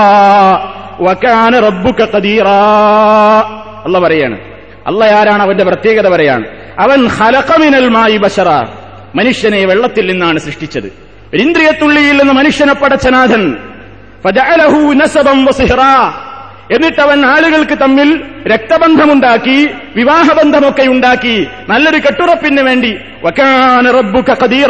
അള്ളാഹു 0.08 0.83
വക്കാന 1.02 1.60
റബ്ബുക്ക 1.60 2.04
കദീറ 2.04 2.48
അല്ല 3.86 4.00
പറയാണ്. 4.00 4.38
അല്ല 4.88 5.04
ആരാണ്? 5.04 5.44
അവന്റെ 5.44 5.64
പ്രത്യേകത 5.64 6.10
പറയാണ്. 6.10 6.46
അവൻ 6.80 7.08
ഹലക്കമിനൽമായി 7.08 8.18
ബഷറ 8.18 8.50
മനുഷ്യനെ 9.16 9.66
വെള്ളത്തിൽ 9.66 10.12
നിന്നാണ് 10.12 10.40
സൃഷ്ടിച്ചത്. 10.40 10.86
ഒരിന്ദ്രിയത്തുള്ളിയിൽ 11.34 12.18
നിന്ന് 12.18 12.34
മനുഷ്യനെ 12.34 12.74
പടച്ചനാഥൻ 12.74 13.58
എന്നിട്ട് 16.72 17.02
അവൻ 17.02 17.26
ആളുകൾക്ക് 17.26 17.78
തമ്മിൽ 17.82 18.24
രക്തബന്ധമുണ്ടാക്കി 18.48 19.70
വിവാഹബന്ധമൊക്കെ 19.96 20.84
ഉണ്ടാക്കി 20.88 21.48
നല്ലൊരു 21.70 21.98
കെട്ടുറപ്പിന് 21.98 22.62
വേണ്ടി 22.62 22.98
വക്കാന 23.24 23.92
റബ്ബുക 23.92 24.34
കദീറ 24.34 24.68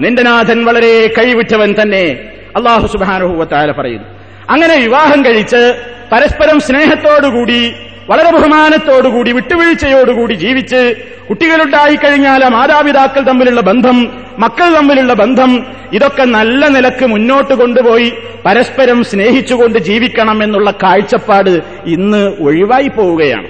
നിന്റെ 0.00 0.22
നാഥൻ 0.22 0.64
വളരെ 0.64 1.14
കഴിവുറ്റവൻ 1.18 1.74
തന്നെ. 1.82 2.18
അള്ളാഹു 2.56 2.86
സുബാനുഹൂവത്താല 2.86 3.72
പറയുന്നു. 3.72 4.19
അങ്ങനെ 4.50 4.76
വിവാഹം 4.76 5.24
കഴിച്ച് 5.24 5.74
പരസ്പരം 6.12 6.60
സ്നേഹത്തോടുകൂടി 6.60 7.74
വളരെ 8.10 8.30
ബഹുമാനത്തോടുകൂടി 8.30 9.32
വിട്ടുവീഴ്ചയോടുകൂടി 9.32 10.34
ജീവിച്ച് 10.34 10.94
കുട്ടികളുണ്ടായി 11.28 11.96
കഴിഞ്ഞാൽ 11.96 12.44
ആ 12.44 12.48
മാതാപിതാക്കൾ 12.48 13.20
തമ്മിലുള്ള 13.20 13.60
ബന്ധം 13.60 14.24
മക്കൾ 14.38 14.74
തമ്മിലുള്ള 14.74 15.12
ബന്ധം 15.12 15.66
ഇതൊക്കെ 15.92 16.24
നല്ല 16.24 16.68
നിലയ്ക്ക് 16.68 17.06
മുന്നോട്ട് 17.06 17.54
കൊണ്ടുപോയി 17.54 18.12
പരസ്പരം 18.46 19.04
സ്നേഹിച്ചുകൊണ്ട് 19.04 19.78
ജീവിക്കണം 19.78 20.42
എന്നുള്ള 20.42 20.70
കാഴ്ചപ്പാട് 20.70 21.50
ഇന്ന് 21.86 22.36
ഒഴിവായി 22.40 22.88
പോവുകയാണ്. 22.88 23.48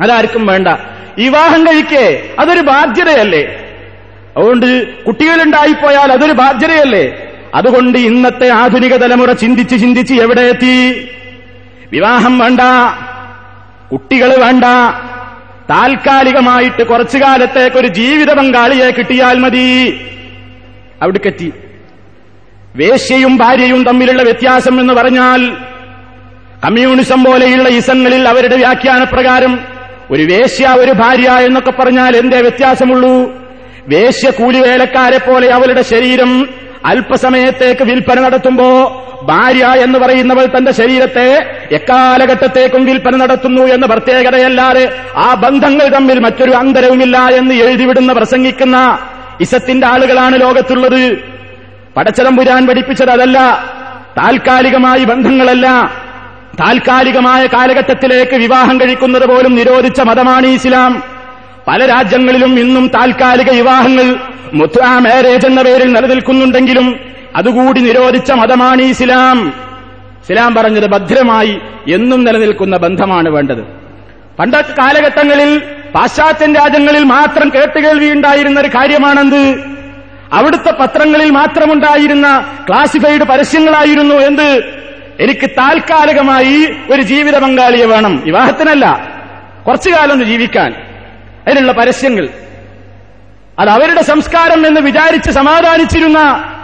അതാർക്കും 0.00 0.46
വേണ്ട. 0.46 0.68
വിവാഹം 1.18 1.66
കഴിക്കേ 1.66 2.22
അതൊരു 2.38 2.60
ബാധ്യതയല്ലേ? 2.60 3.60
അതുകൊണ്ട് 4.36 5.04
കുട്ടികളുണ്ടായിപ്പോയാൽ 5.04 6.12
അതൊരു 6.12 6.32
ബാധ്യതയല്ലേ? 6.32 7.23
അതുകൊണ്ട് 7.54 7.98
ഇന്നത്തെ 7.98 8.48
ആധുനിക 8.48 8.96
തലമുറ 8.96 9.32
ചിന്തിച്ച് 9.32 9.76
ചിന്തിച്ച് 9.80 10.14
എവിടെ 10.14 10.40
എത്തി? 10.40 11.08
വിവാഹം 11.92 12.38
വേണ്ട 12.38 12.60
കുട്ടികൾ 13.92 14.36
വേണ്ട 14.36 14.64
താൽക്കാലികമായിട്ട് 15.70 16.82
കുറച്ചു 16.82 17.18
കാലത്തേക്ക് 17.18 17.76
ഒരു 17.76 17.86
ജീവിത 17.86 18.32
പങ്കാളിയെ 18.32 18.90
കിട്ടിയാൽ 18.90 19.38
മതി. 19.38 20.00
അവിടേക്കെത്തി 21.02 21.52
വേശ്യയും 22.76 23.36
ഭാര്യയും 23.36 23.84
തമ്മിലുള്ള 23.84 24.22
വ്യത്യാസം 24.22 24.80
എന്ന് 24.80 24.94
പറഞ്ഞാൽ 24.94 25.56
കമ്മ്യൂണിസം 26.64 27.24
പോലെയുള്ള 27.24 27.68
ഇസങ്ങളിൽ 27.68 28.28
അവരുടെ 28.28 28.56
വ്യാഖ്യാനപ്രകാരം 28.56 29.58
ഒരു 30.10 30.22
വേശ്യ 30.22 30.66
ഒരു 30.66 30.92
ഭാര്യ 30.92 31.30
എന്നൊക്കെ 31.30 31.70
പറഞ്ഞാൽ 31.70 32.16
എന്തേ 32.16 32.40
വ്യത്യാസമുള്ളൂ? 32.40 33.32
വേശ്യ 33.88 34.30
കൂലിവേലക്കാരെ 34.30 35.18
പോലെ 35.18 35.48
അവരുടെ 35.48 35.82
ശരീരം 35.82 36.48
അല്പസമയത്തേക്ക് 36.84 37.82
വിൽപ്പന 37.82 38.20
നടത്തുമ്പോ 38.20 39.00
ഭാര്യ 39.22 39.64
എന്ന് 39.64 39.98
പറയുന്നവൾ 39.98 40.46
തന്റെ 40.46 40.72
ശരീരത്തെ 40.72 41.46
എക്കാലഘട്ടത്തേക്കും 41.72 42.84
വിൽപ്പന 42.84 43.16
നടത്തുന്നു 43.16 43.62
എന്ന 43.62 43.86
പ്രത്യേകതയല്ലാതെ 43.86 44.96
ആ 45.16 45.34
ബന്ധങ്ങൾ 45.34 45.88
തമ്മിൽ 45.88 46.18
മറ്റൊരു 46.18 46.50
അന്തരവുമില്ല 46.50 47.18
എന്ന് 47.18 47.54
എഴുതിവിടുന്ന 47.54 48.12
പ്രസംഗിക്കുന്ന 48.12 48.98
ഇസത്തിന്റെ 49.40 49.86
ആളുകളാണ് 49.86 50.40
ലോകത്തുള്ളത്. 50.40 51.18
പടച്ചതമ്പുരാൻ 51.96 52.66
പഠിപ്പിച്ചത് 52.66 53.10
അതല്ല. 53.10 53.38
താൽക്കാലികമായി 54.18 55.04
ബന്ധങ്ങളല്ല. 55.04 55.92
താൽക്കാലികമായ 56.60 57.46
കാലഘട്ടത്തിലേക്ക് 57.46 58.36
വിവാഹം 58.36 58.80
കഴിക്കുന്നത് 58.80 59.26
പോലും 59.26 59.54
നിരോധിച്ച 59.54 60.00
മതമാണ് 60.00 60.46
ഇസ്ലാം. 60.46 61.02
പല 61.68 61.86
രാജ്യങ്ങളിലും 61.86 62.60
ഇന്നും 62.60 62.88
താൽക്കാലിക 62.88 63.50
വിവാഹങ്ങൾ 63.50 64.33
മുത്വ 64.54 64.98
മാരേജ് 64.98 65.46
എന്ന 65.46 65.62
പേരിൽ 65.62 65.92
നിലനിൽക്കുന്നുണ്ടെങ്കിലും 65.92 67.00
അതുകൂടി 67.36 67.80
നിരോധിച്ച 67.80 68.32
മതമാണ് 68.32 68.82
ഇസ്ലാം. 68.82 69.48
ഇസ്ലാം 70.20 70.54
പറഞ്ഞത് 70.54 70.86
ഭദ്രമായി 70.86 71.60
എന്നും 71.88 72.24
നിലനിൽക്കുന്ന 72.24 72.76
ബന്ധമാണ് 72.76 73.28
വേണ്ടത്. 73.28 73.64
പണ്ടത്തെ 74.38 74.74
കാലഘട്ടങ്ങളിൽ 74.78 75.62
പാശ്ചാത്യൻ 75.94 76.54
രാജ്യങ്ങളിൽ 76.54 77.04
മാത്രം 77.04 77.50
കേട്ടുകേൾവിയുണ്ടായിരുന്ന 77.54 78.60
ഒരു 78.60 78.68
കാര്യമാണെന്ത്? 78.68 79.64
അവിടുത്തെ 80.32 80.70
പത്രങ്ങളിൽ 80.70 81.30
മാത്രമുണ്ടായിരുന്ന 81.30 82.56
ക്ലാസിഫൈഡ് 82.68 83.22
പരസ്യങ്ങളായിരുന്നു 83.22 84.14
എന്ത്? 84.14 84.64
എനിക്ക് 85.20 85.50
താൽക്കാലികമായി 85.50 86.68
ഒരു 86.90 87.02
ജീവിത 87.02 87.38
പങ്കാളിയെ 87.38 87.84
വേണം. 87.84 88.22
വിവാഹത്തിനല്ല. 88.24 89.08
കുറച്ചു 89.66 89.90
കാലം 89.90 90.24
ജീവിക്കാൻ. 90.24 90.74
അതിനുള്ള 91.48 91.72
പരസ്യങ്ങൾ. 91.72 92.28
അത് 93.58 93.68
അവരുടെ 93.68 94.02
സംസ്കാരം 94.02 94.66
എന്ന് 94.66 94.80
വിചാരിച്ച് 94.80 95.30
സമാധാനിച്ചിരുന്ന 95.30 96.18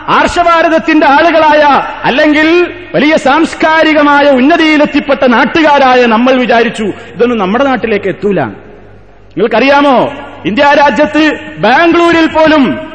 ആർഷഭാരതത്തിന്റെ 0.08 1.06
ആളുകളായ 1.06 1.82
അല്ലെങ്കിൽ 2.04 2.74
വലിയ 2.94 3.16
സാംസ്കാരികമായ 3.16 4.30
ഉന്നതിയിലെത്തിപ്പെട്ട 4.30 5.26
നാട്ടുകാരായ 5.26 6.06
നമ്മൾ 6.06 6.32
വിചാരിച്ചു 6.32 6.82
ഇതൊന്നും 6.82 7.38
നമ്മുടെ 7.38 7.64
നാട്ടിലേക്ക് 7.64 8.06
എത്തൂല. 8.06 8.44
നിങ്ങൾക്കറിയാമോ? 8.44 10.12
ഇന്ത്യ 10.44 10.64
രാജ്യത്ത് 10.64 11.32
ബാംഗ്ലൂരിൽ 11.58 12.26
പോലും 12.26 12.92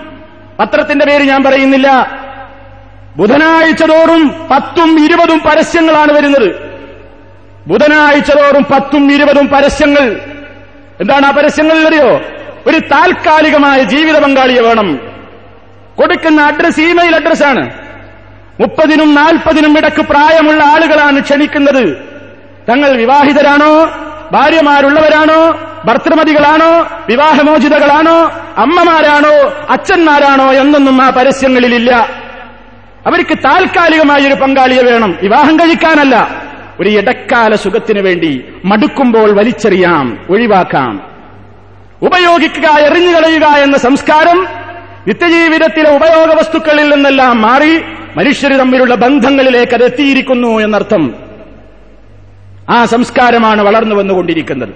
പത്രത്തിന്റെ 0.60 1.06
പേര് 1.06 1.24
ഞാൻ 1.24 1.44
പറയുന്നില്ല. 1.44 2.12
ബുധനാഴ്ച 3.18 3.84
തോറും 3.84 4.48
പത്തും 4.52 5.06
ഇരുപതും 5.06 5.40
പരസ്യങ്ങളാണ് 5.40 6.14
വരുന്നത്. 6.14 6.56
ബുധനാഴ്ച 7.68 8.32
തോറും 8.32 8.64
പത്തും 8.64 9.12
ഇരുപതും 9.12 9.48
പരസ്യങ്ങൾ. 9.48 10.20
എന്താണ് 11.02 11.26
ആ 11.26 11.32
പരസ്യങ്ങൾ 11.32 11.88
അറിയോ 11.88 12.22
ഒരു 12.68 12.80
താൽക്കാലികമായ 12.80 13.84
ജീവിത 13.84 14.24
പങ്കാളിയെ 14.24 14.62
വേണം. 14.62 15.00
കൊടുക്കുന്ന 15.98 16.42
അഡ്രസ് 16.42 16.80
ഇമെയിൽ 16.80 17.16
അഡ്രസ്സാണ് 17.16 17.72
മുപ്പതിനും 18.60 19.16
നാൽപ്പതിനും 19.16 19.78
ഇടയ്ക്ക് 19.78 20.02
പ്രായമുള്ള 20.02 20.64
ആളുകളാണ് 20.64 21.20
ക്ഷണിക്കുന്നത്. 21.20 21.98
തങ്ങൾ 22.70 22.98
വിവാഹിതരാണോ? 22.98 23.86
ഭാര്യമാരുള്ളവരാണോ? 24.32 25.60
ഭർത്തൃമതികളാണോ? 25.86 26.88
വിവാഹമോചിതകളാണോ? 27.10 28.32
അമ്മമാരാണോ? 28.58 29.54
അച്ഛന്മാരാണോ? 29.70 30.54
എന്നൊന്നും 30.54 31.02
ആ 31.02 31.10
പരസ്യങ്ങളിലില്ല. 31.10 31.96
അവർക്ക് 33.08 33.38
താൽക്കാലികമായ 33.38 34.28
ഒരു 34.28 34.34
പങ്കാളിയെ 34.34 34.82
വേണം. 34.82 35.16
വിവാഹം 35.22 35.60
കഴിക്കാനല്ല. 35.60 36.44
ഒരു 36.80 36.90
ഇടക്കാല 36.90 37.56
സുഖത്തിനു 37.56 38.02
വേണ്ടി 38.02 38.46
മടുക്കുമ്പോൾ 38.66 39.32
വലിച്ചെറിയാം 39.32 40.18
ഒഴിവാക്കാം. 40.30 41.15
ഉപയോഗിക്കുക 42.06 42.70
എറിഞ്ഞു 42.70 43.16
കളയുക 43.16 43.46
എന്ന 43.46 43.78
സംസ്കാരം 43.78 44.48
നിത്യജീവിതത്തിലെ 45.08 45.96
ഉപയോഗ 45.96 46.34
വസ്തുക്കളിൽ 46.34 46.90
നിന്നെല്ലാം 46.90 47.42
മാറി 47.42 47.82
മനുഷ്യർ 48.18 48.58
തമ്മിലുള്ള 48.58 48.96
ബന്ധങ്ങളിലേക്ക് 48.96 49.74
അത് 49.74 49.84
എത്തിയിരിക്കുന്നു 49.84 50.60
എന്നർത്ഥം. 50.60 51.16
ആ 52.70 52.86
സംസ്കാരമാണ് 52.86 53.62
വളർന്നു 53.62 53.96
വന്നുകൊണ്ടിരിക്കുന്നത്. 53.96 54.70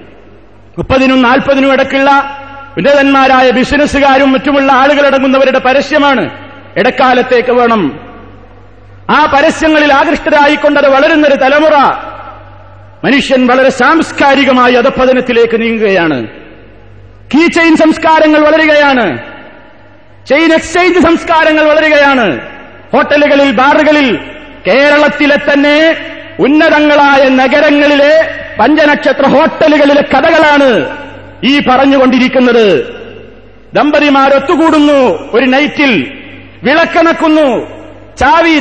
മുപ്പതിനും 0.77 1.21
നാൽപ്പതിനും 1.21 1.73
ഇടയ്ക്കുള്ള 1.73 2.11
ഉന്നതന്മാരായ 2.77 3.51
ബിസിനസ്സുകാരും 3.51 4.31
മറ്റുമുള്ള 4.31 4.71
ആളുകളടങ്ങുന്നവരുടെ 4.71 5.59
പരസ്യമാണ് 5.59 6.29
ഇടക്കാലത്തേക്ക് 6.77 7.51
വേണം. 7.51 7.99
ആ 9.09 9.25
പരസ്യങ്ങളിൽ 9.25 9.93
ആകൃഷ്ടരായിക്കൊണ്ടത് 9.93 10.87
വളരുന്നൊരു 10.87 11.35
തലമുറ 11.35 11.75
മനുഷ്യൻ 13.03 13.47
വളരെ 13.47 13.69
സാംസ്കാരികമായി 13.69 14.73
അധപ്പതനത്തിലേക്ക് 14.73 15.61
നീങ്ങുകയാണ്. 15.61 16.27
കീ 17.33 17.47
ചെയിൻ 17.47 17.75
സംസ്കാരങ്ങൾ 17.75 18.39
വളരുകയാണ്. 18.39 19.05
ചെയിൻ 20.27 20.53
എക്സ്ചേഞ്ച് 20.53 20.99
സംസ്കാരങ്ങൾ 20.99 21.65
വളരുകയാണ്. 21.65 22.27
ഹോട്ടലുകളിൽ 22.93 23.51
ബാറുകളിൽ 23.51 24.07
കേരളത്തിലെ 24.67 25.37
തന്നെ 25.49 25.95
ഉന്നതങ്ങളായ 26.39 27.29
നഗരങ്ങളിലെ 27.29 28.13
പഞ്ചനക്ഷത്ര 28.59 29.25
ഹോട്ടലുകളിലെ 29.27 30.01
കഥകളാണ് 30.01 30.69
ഈ 31.43 31.53
പറഞ്ഞുകൊണ്ടിരിക്കുന്നത്. 31.69 32.67
ദമ്പതിമാർ 33.73 34.33
ഒത്തുകൂടുന്നു 34.33 34.99
ഒരു 35.33 35.45
നൈറ്റിൽ 35.45 35.91
വിളക്കണക്കുന്നു 36.63 37.47
ചാവി 38.21 38.55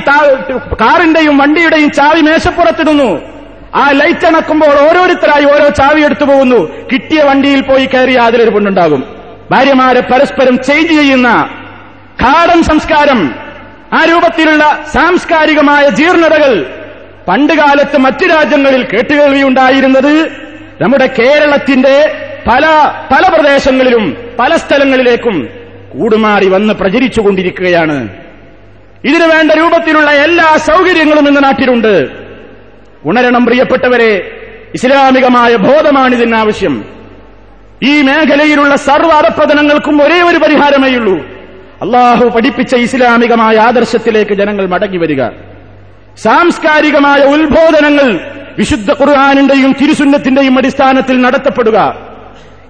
കാറിന്റെയും 0.82 1.38
വണ്ടിയുടെയും 1.38 1.90
ചാവി 1.92 2.20
മേശപ്പുറത്തിടുന്നു. 2.20 3.37
ആ 3.74 3.90
ലൈറ്റ് 3.90 4.26
അണക്കുമ്പോൾ 4.26 4.88
ഓരോരുത്തരായി 4.88 5.44
ഓരോ 5.44 5.68
ചാവി 5.68 6.00
എടുത്തു 6.00 6.24
പോകുന്നു. 6.24 6.88
കിട്ടിയ 6.92 7.22
വണ്ടിയിൽ 7.22 7.60
പോയി 7.60 7.86
കയറി 7.86 8.14
അതിലൊരു 8.14 8.50
പെണ്ണുണ്ടാകും. 8.50 9.04
ഭാര്യമാരെ 9.50 10.00
പരസ്പരം 10.00 10.62
ചേഞ്ച് 10.62 10.92
ചെയ്യുന്ന 10.92 11.48
കാടൻ 12.22 12.62
സംസ്കാരം 12.62 13.34
ആ 13.92 14.04
രൂപത്തിലുള്ള 14.04 14.84
സാംസ്കാരികമായ 14.94 15.88
ജീർണതകൾ 15.88 16.66
പണ്ടുകാലത്ത് 17.28 17.96
മറ്റു 17.96 18.26
രാജ്യങ്ങളിൽ 18.26 18.84
കേട്ടുകേൾവിയുണ്ടായിരുന്നത് 18.84 20.32
നമ്മുടെ 20.80 21.06
കേരളത്തിന്റെ 21.18 22.12
പല 22.46 22.66
പല 23.12 23.34
പ്രദേശങ്ങളിലും 23.34 24.16
പല 24.38 24.56
സ്ഥലങ്ങളിലേക്കും 24.56 25.48
കൂടുമാറി 25.92 26.48
വന്ന് 26.48 26.74
പ്രചരിച്ചുകൊണ്ടിരിക്കുകയാണ്. 26.74 28.08
ഇതിനു 29.04 29.26
വേണ്ട 29.26 29.52
രൂപത്തിലുള്ള 29.52 30.10
എല്ലാ 30.10 30.56
സൗകര്യങ്ങളും 30.56 31.28
ഇന്ന് 31.28 31.44
നാട്ടിലുണ്ട്. 31.44 32.27
ഉണരണം 33.04 33.46
പ്രിയപ്പെട്ടവരെ 33.46 34.30
ഇസ്ലാമികമായ 34.74 35.56
ബോധമാണ് 35.56 36.14
ഇതിനാവശ്യം 36.14 36.84
ഈ 37.82 38.02
മേഖലയിലുള്ള 38.02 38.76
സർവ 38.76 39.12
അധപ്പതനങ്ങൾക്കും 39.12 40.02
ഒരേ 40.02 40.22
ഒരു 40.22 40.36
പരിഹാരമേയുള്ളൂ 40.36 41.18
അള്ളാഹു 41.82 42.28
പഠിപ്പിച്ച 42.28 42.74
ഇസ്ലാമികമായ 42.74 43.56
ആദർശത്തിലേക്ക് 43.56 44.34
ജനങ്ങൾ 44.34 44.66
മടങ്ങി 44.66 44.96
വരിക. 44.96 45.28
സാംസ്കാരികമായ 46.16 47.20
ഉത്ബോധനങ്ങൾ 47.20 48.20
വിശുദ്ധ 48.58 48.90
ഖുർആാനിന്റെയും 48.90 49.72
തിരുസുന്നത്തിന്റെയും 49.72 50.58
അടിസ്ഥാനത്തിൽ 50.58 51.20
നടത്തപ്പെടുക. 51.20 51.96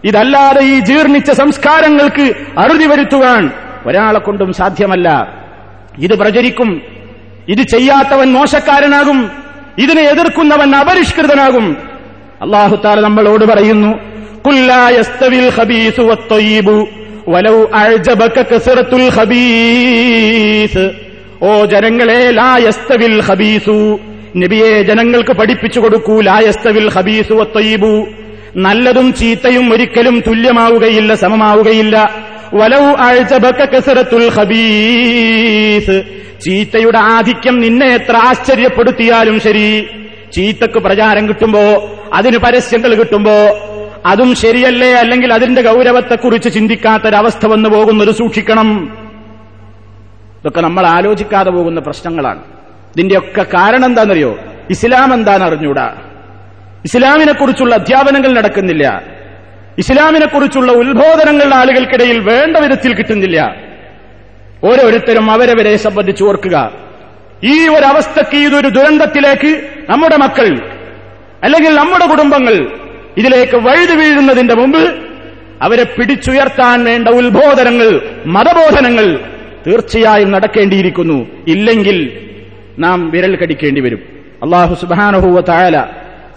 ഇതല്ലാതെ 0.05 0.61
ഈ 0.61 0.81
ജീർണിച്ച 0.81 1.31
സംസ്കാരങ്ങൾക്ക് 1.31 2.35
അറുതി 2.59 2.87
വരുത്തുവാൻ 2.87 3.51
ഒരാളെ 3.87 4.19
കൊണ്ടും 4.19 4.53
സാധ്യമല്ല. 4.53 5.29
ഇത് 5.99 6.19
പ്രചരിക്കും. 6.19 6.83
ഇത് 7.49 7.63
ചെയ്യാത്തവൻ 7.63 8.33
മോശക്കാരനാകും. 8.33 9.48
ഇതിനെ 9.79 10.03
എതിർക്കുന്നവൻ 10.03 10.77
അപരിഷ്കൃതനാകും. 10.77 11.77
അള്ളാഹു 12.43 12.77
താല 12.85 13.01
നമ്മളോട് 13.01 13.45
പറയുന്നു 13.45 13.99
ഓ 21.43 21.65
ജനങ്ങളെ 21.65 22.31
ലായസ്തവിൽ 22.31 23.21
ഹബീസു 23.21 23.99
നബിയെ 24.37 24.83
ജനങ്ങൾക്ക് 24.83 25.33
പഠിപ്പിച്ചു 25.33 25.81
കൊടുക്കൂ 25.81 26.21
ലായസ്തവിൽ 26.21 26.91
ഹബീസു 26.91 27.35
വത്തൊയ്യിബു 27.35 28.07
നല്ലതും 28.57 29.15
ചീത്തയും 29.15 29.73
ഒരിക്കലും 29.73 30.23
തുല്യമാവുകയില്ല 30.27 31.15
സമമാവുകയില്ല. 31.15 32.11
വലവു 32.55 32.97
ആഴ്ച 32.99 33.35
ബക്ക 33.35 33.65
കസറത്തുൽ 33.65 34.31
ഖബീസ്. 34.37 36.03
ചീത്തയുടെ 36.45 36.99
ആധിക്യം 36.99 37.61
നിന്നെ 37.61 37.87
എത്ര 37.87 38.17
ആശ്ചര്യപ്പെടുത്തിയാലും 38.17 39.41
ശരി. 39.41 39.87
ചീത്തക്ക് 40.33 40.79
പ്രചാരം 40.79 41.29
കിട്ടുമ്പോ 41.29 41.61
അതിന് 42.13 42.39
പരസ്യങ്ങൾ 42.39 42.95
കിട്ടുമ്പോ 42.95 43.33
അതും 44.07 44.35
ശരിയല്ലേ? 44.35 44.93
അല്ലെങ്കിൽ 44.93 45.33
അതിന്റെ 45.33 45.63
ഗൗരവത്തെക്കുറിച്ച് 45.63 46.49
ചിന്തിക്കാത്തൊരവസ്ഥ 46.49 47.47
വന്നു 47.47 47.69
പോകുന്നത് 47.69 48.11
സൂക്ഷിക്കണം. 48.11 48.99
ഇതൊക്കെ 50.41 50.61
നമ്മൾ 50.61 50.87
ആലോചിക്കാതെ 50.87 51.51
പോകുന്ന 51.51 51.81
പ്രശ്നങ്ങളാണ്. 51.81 52.39
ഇതിന്റെയൊക്കെ 52.97 53.43
കാരണം 53.43 53.85
എന്താണെന്നറിയോ? 53.85 54.39
ഇസ്ലാം 54.71 55.15
എന്താണെന്ന് 55.15 55.47
അറിഞ്ഞൂടാ. 55.47 55.95
ഇസ്ലാമിനെക്കുറിച്ചുള്ള 56.85 57.75
അധ്യാപനങ്ങൾ 57.75 58.33
നടക്കുന്നില്ല. 58.33 59.03
ഇസ്ലാമിനെക്കുറിച്ചുള്ള 59.79 60.73
ഉത്ബോധനങ്ങൾ 60.73 61.55
ആളുകൾക്കിടയിൽ 61.55 62.21
വേണ്ട 62.21 62.57
വിധത്തിൽ 62.57 62.95
കിട്ടുന്നില്ല. 62.95 63.68
ഓരോരുത്തരും 64.65 65.31
അവരവരെ 65.31 65.77
സംബന്ധിച്ച് 65.77 66.25
ഓർക്കുക. 66.25 66.73
ഈ 67.45 67.69
ഒരു 67.69 67.85
അവസ്ഥയ്ക്ക് 67.85 68.37
ഇതൊരു 68.37 68.69
ദുരന്തത്തിലേക്ക് 68.69 69.71
നമ്മുടെ 69.91 70.17
മക്കൾ 70.17 70.61
അല്ലെങ്കിൽ 71.43 71.75
നമ്മുടെ 71.75 72.07
കുടുംബങ്ങൾ 72.07 72.55
ഇതിലേക്ക് 73.19 73.57
വഴുതി 73.57 73.95
വീഴുന്നതിന്റെ 73.95 74.55
മുമ്പ് 74.55 74.95
അവരെ 75.63 75.83
പിടിച്ചുയർത്താൻ 75.83 76.85
വേണ്ട 76.85 77.09
ഉത്ബോധനങ്ങൾ 77.09 78.01
മതബോധനങ്ങൾ 78.27 79.21
തീർച്ചയായും 79.67 80.31
നടക്കേണ്ടിയിരിക്കുന്നു. 80.31 81.27
ഇല്ലെങ്കിൽ 81.49 82.21
നാം 82.79 83.11
വിരൽ 83.11 83.37
കടിക്കേണ്ടി 83.37 83.81
വരും. 83.81 83.99
അള്ളാഹു 84.43 84.75
സുബാനഹുവ 84.75 85.41
തായാല 85.41 85.87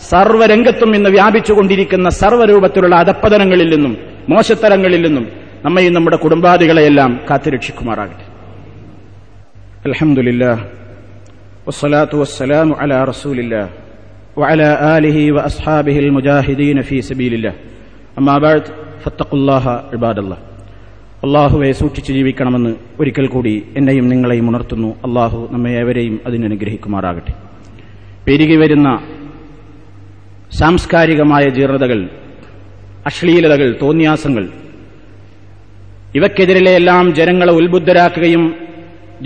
സർവരംഗത്തും 0.10 0.96
ഇന്ന് 0.96 1.10
വ്യാപിച്ചുകൊണ്ടിരിക്കുന്ന 1.10 2.10
സർവരൂപത്തിലുള്ള 2.10 2.96
അധപ്പതനങ്ങളിൽ 2.96 3.76
നിന്നും 3.76 3.98
മോശത്തരങ്ങളിൽ 4.30 5.02
നിന്നും 5.08 5.41
നമ്മയും 5.65 5.93
നമ്മുടെ 5.97 6.19
കുടുംബാദികളെയെല്ലാം 6.25 7.11
കാത്തുരക്ഷിക്കുമാറാകട്ടെ 7.29 8.25
അലഹമുല്ലാ 9.87 10.53
والصلاة 11.67 12.13
والسلام 12.15 12.69
على 12.75 12.97
رسول 13.05 13.39
الله 13.41 13.67
وعلى 14.37 14.69
آله 14.97 15.19
وأصحابه 15.33 15.97
المجاهدين 16.05 16.79
في 16.83 16.97
سبيل 17.03 17.33
الله 17.35 17.55
أما 18.17 18.35
بعد 18.39 18.65
فاتقوا 19.03 19.39
الله 19.39 19.65
عباد 19.95 20.19
الله 20.21 20.39
അള്ളാഹുവെ 21.23 21.71
സൂക്ഷിച്ച് 21.81 22.13
ജീവിക്കണമെന്ന് 22.17 22.71
ഒരിക്കൽ 23.01 23.27
കൂടി 23.29 23.55
എന്നെയും 23.79 24.07
നിങ്ങളെയും 24.13 24.47
ഉണർത്തുന്നു 24.51 24.91
അള്ളാഹു 25.07 25.39
നമ്മെ 25.53 25.71
ഏവരെയും 25.81 26.15
അതിനനുഗ്രഹിക്കുമാറാകട്ടെ 26.27 27.33
പെരുകി 28.27 28.57
വരുന്ന 28.63 28.89
സാംസ്കാരികമായ 30.53 31.45
ജീർണതകൾ 31.57 32.01
അശ്ലീലതകൾ 33.07 33.69
തോന്നിയാസങ്ങൾ 33.83 34.45
ഇവയ്ക്കെതിരിലെല്ലാം 36.16 37.14
ജനങ്ങളെ 37.16 37.52
ഉത്ബുദ്ധരാക്കുകയും 37.52 38.44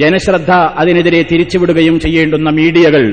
ജനശ്രദ്ധ 0.01 0.51
അതിനെതിരെ 0.51 1.21
തിരിച്ചുവിടുകയും 1.21 1.99
ചെയ്യേണ്ടുന്ന 1.99 2.49
മീഡിയകൾ 2.49 3.03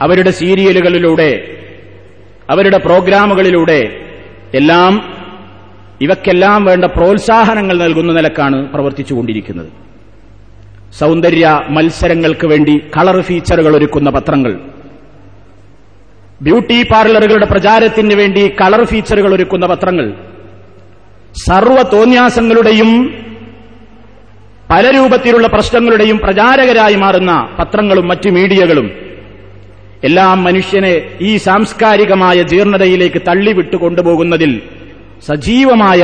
അവരുടെ 0.00 0.30
സീരിയലുകളിലൂടെ 0.30 1.30
അവരുടെ 2.50 2.78
പ്രോഗ്രാമുകളിലൂടെ 2.78 3.80
എല്ലാം 4.54 4.92
ഇവക്കെല്ലാം 6.00 6.64
വേണ്ട 6.64 6.84
പ്രോത്സാഹനങ്ങൾ 6.84 7.76
നൽകുന്ന 7.78 8.12
നിലക്കാണ് 8.12 8.58
പ്രവർത്തിച്ചുകൊണ്ടിരിക്കുന്നത്. 8.72 9.70
സൗന്ദര്യ 10.98 11.46
മത്സരങ്ങൾക്ക് 11.68 12.46
വേണ്ടി 12.46 12.74
കളർ 12.96 13.16
ഫീച്ചറുകൾ 13.22 13.72
ഒരുക്കുന്ന 13.76 14.10
പത്രങ്ങൾ 14.10 14.52
ബ്യൂട്ടി 16.42 16.78
പാർലറുകളുടെ 16.82 17.46
പ്രചാരത്തിന് 17.46 18.14
വേണ്ടി 18.14 18.42
കളർ 18.60 18.82
ഫീച്ചറുകൾ 18.84 19.34
ഒരുക്കുന്ന 19.34 19.66
പത്രങ്ങൾ 19.66 20.06
സർവ 21.46 21.82
തോന്യാസങ്ങളുടെയും 21.82 22.90
പല 24.70 24.90
രൂപത്തിലുള്ള 24.90 25.46
പ്രശ്നങ്ങളുടെയും 25.46 26.18
പ്രചാരകരായി 26.18 26.94
മാറുന്ന 26.94 27.48
പത്രങ്ങളും 27.58 28.08
മറ്റു 28.08 28.28
മീഡിയകളും 28.28 28.88
എല്ലാം 30.04 30.44
മനുഷ്യനെ 30.44 31.10
ഈ 31.20 31.36
സാംസ്കാരികമായ 31.36 32.42
ജീർണതയിലേക്ക് 32.42 33.22
തള്ളിവിട്ടു 33.28 33.76
കൊണ്ടുപോകുന്നതിൽ 33.76 34.62
സജീവമായ 35.26 36.02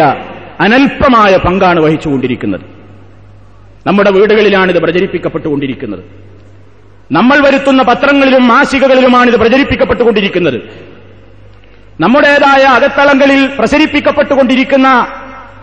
അനൽപമായ 0.60 1.36
പങ്കാണ് 1.36 1.80
വഹിച്ചുകൊണ്ടിരിക്കുന്നത്. 1.80 2.60
നമ്മുടെ 3.86 4.10
വീടുകളിലാണ് 4.10 4.70
ഇത് 4.72 4.78
പ്രചരിപ്പിക്കപ്പെട്ടുകൊണ്ടിരിക്കുന്നത്. 4.78 6.04
നമ്മൾ 7.12 7.38
വരുത്തുന്ന 7.38 7.82
പത്രങ്ങളിലും 7.82 8.48
മാസികകളിലുമാണ് 8.48 9.30
ഇത് 9.30 9.36
പ്രചരിപ്പിക്കപ്പെട്ടുകൊണ്ടിരിക്കുന്നത്. 9.36 10.58
നമ്മുടേതായ 12.00 12.62
അകത്തളങ്ങളിൽ 12.62 13.46
പ്രസരിപ്പിക്കപ്പെട്ടുകൊണ്ടിരിക്കുന്ന 13.58 14.88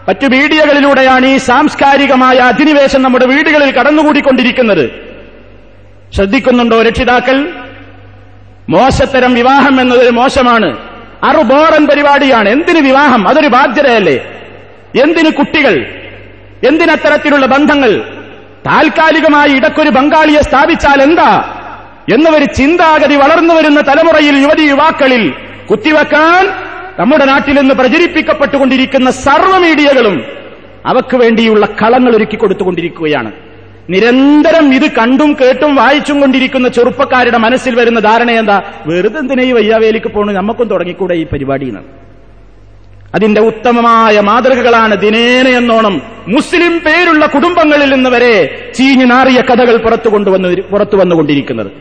മറ്റു 0.08 0.28
മീഡിയകളിലൂടെയാണ് 0.28 1.26
ഈ 1.26 1.38
സാംസ്കാരികമായ 1.38 2.38
അധിനിവേശം 2.38 3.02
നമ്മുടെ 3.02 3.26
വീടുകളിൽ 3.26 3.72
കടന്നുകൂടിക്കൊണ്ടിരിക്കുന്നത്. 3.72 4.90
ശ്രദ്ധിക്കുന്നുണ്ടോ 6.14 6.82
രക്ഷിതാക്കൾ? 6.82 7.50
മോശത്തരം 8.70 9.34
വിവാഹം 9.34 9.82
എന്നതൊരു 9.82 10.10
മോശമാണ്. 10.10 10.78
അറുബോറൻ 11.24 11.88
പരിപാടിയാണ്. 11.88 12.50
എന്തിന് 12.50 12.80
വിവാഹം? 12.80 13.28
അതൊരു 13.28 13.48
ബാധ്യതയല്ലേ? 13.48 14.42
എന്തിന് 15.02 15.32
കുട്ടികൾ? 15.32 15.86
എന്തിനത്തരത്തിലുള്ള 16.68 17.46
ബന്ധങ്ങൾ? 17.46 18.00
താൽക്കാലികമായി 18.66 19.50
ഇടക്കൊരു 19.50 19.90
ബംഗാളിയെ 19.90 20.42
സ്ഥാപിച്ചാൽ 20.42 21.02
എന്താ? 21.02 21.58
എന്നൊരു 22.14 22.46
ചിന്താഗതി 22.46 23.16
വളർന്നു 23.16 23.54
വരുന്ന 23.54 23.82
തലമുറയിൽ 23.82 24.38
യുവതി 24.38 24.62
യുവാക്കളിൽ 24.62 25.34
കുത്തിവെക്കാൻ 25.70 26.71
നമ്മുടെ 27.00 27.26
നാട്ടിൽ 27.26 27.54
നിന്ന് 27.54 27.76
പ്രചരിപ്പിക്കപ്പെട്ടുകൊണ്ടിരിക്കുന്ന 27.76 29.12
സർവ 29.12 29.58
മീഡിയകളും 29.58 30.24
അവക്ക് 30.86 31.18
വേണ്ടിയുള്ള 31.18 31.66
കളങ്ങൾ 31.66 32.16
ഒരുക്കി 32.16 32.36
കൊടുത്തുകൊണ്ടിരിക്കുകയാണ്. 32.36 33.32
നിരന്തരം 33.90 34.74
ഇത് 34.74 34.92
കണ്ടും 34.92 35.38
കേട്ടും 35.42 35.76
വായിച്ചും 35.76 36.22
കൊണ്ടിരിക്കുന്ന 36.22 36.68
ചെറുപ്പക്കാരുടെ 36.68 37.38
മനസ്സിൽ 37.38 37.76
വരുന്ന 37.76 38.00
ധാരണ 38.00 38.32
എന്താ? 38.32 38.62
വെറുതെ 38.86 39.20
എന്തിനാ 39.20 39.54
വയ്യാവേലിക്ക് 39.54 40.12
പോണു? 40.12 40.34
നമുക്കും 40.34 40.68
തുടങ്ങിക്കൂടെ 40.68 41.14
ഈ 41.14 41.24
പരിപാടി 41.24 41.68
എന്ന് 41.68 41.80
അതിന്റെ 43.16 43.42
ഉത്തമമായ 43.42 44.20
മാതൃകകളാണ് 44.20 44.96
ദിനേന 44.96 45.48
എന്നോണം 45.48 46.02
മുസ്ലിം 46.28 46.80
പേരുള്ള 46.80 47.26
കുടുംബങ്ങളിൽ 47.26 47.94
നിന്ന് 47.94 48.10
വരെ 48.10 48.34
ചീഞ്ഞു 48.76 49.06
നാറിയ 49.06 49.42
കഥകൾ 49.42 49.78
പുറത്തു 49.78 50.10
കൊണ്ടുവന്ന് 50.10 50.56
പുറത്തു 50.56 50.96
വന്നുകൊണ്ടിരിക്കുന്നത്. 50.96 51.72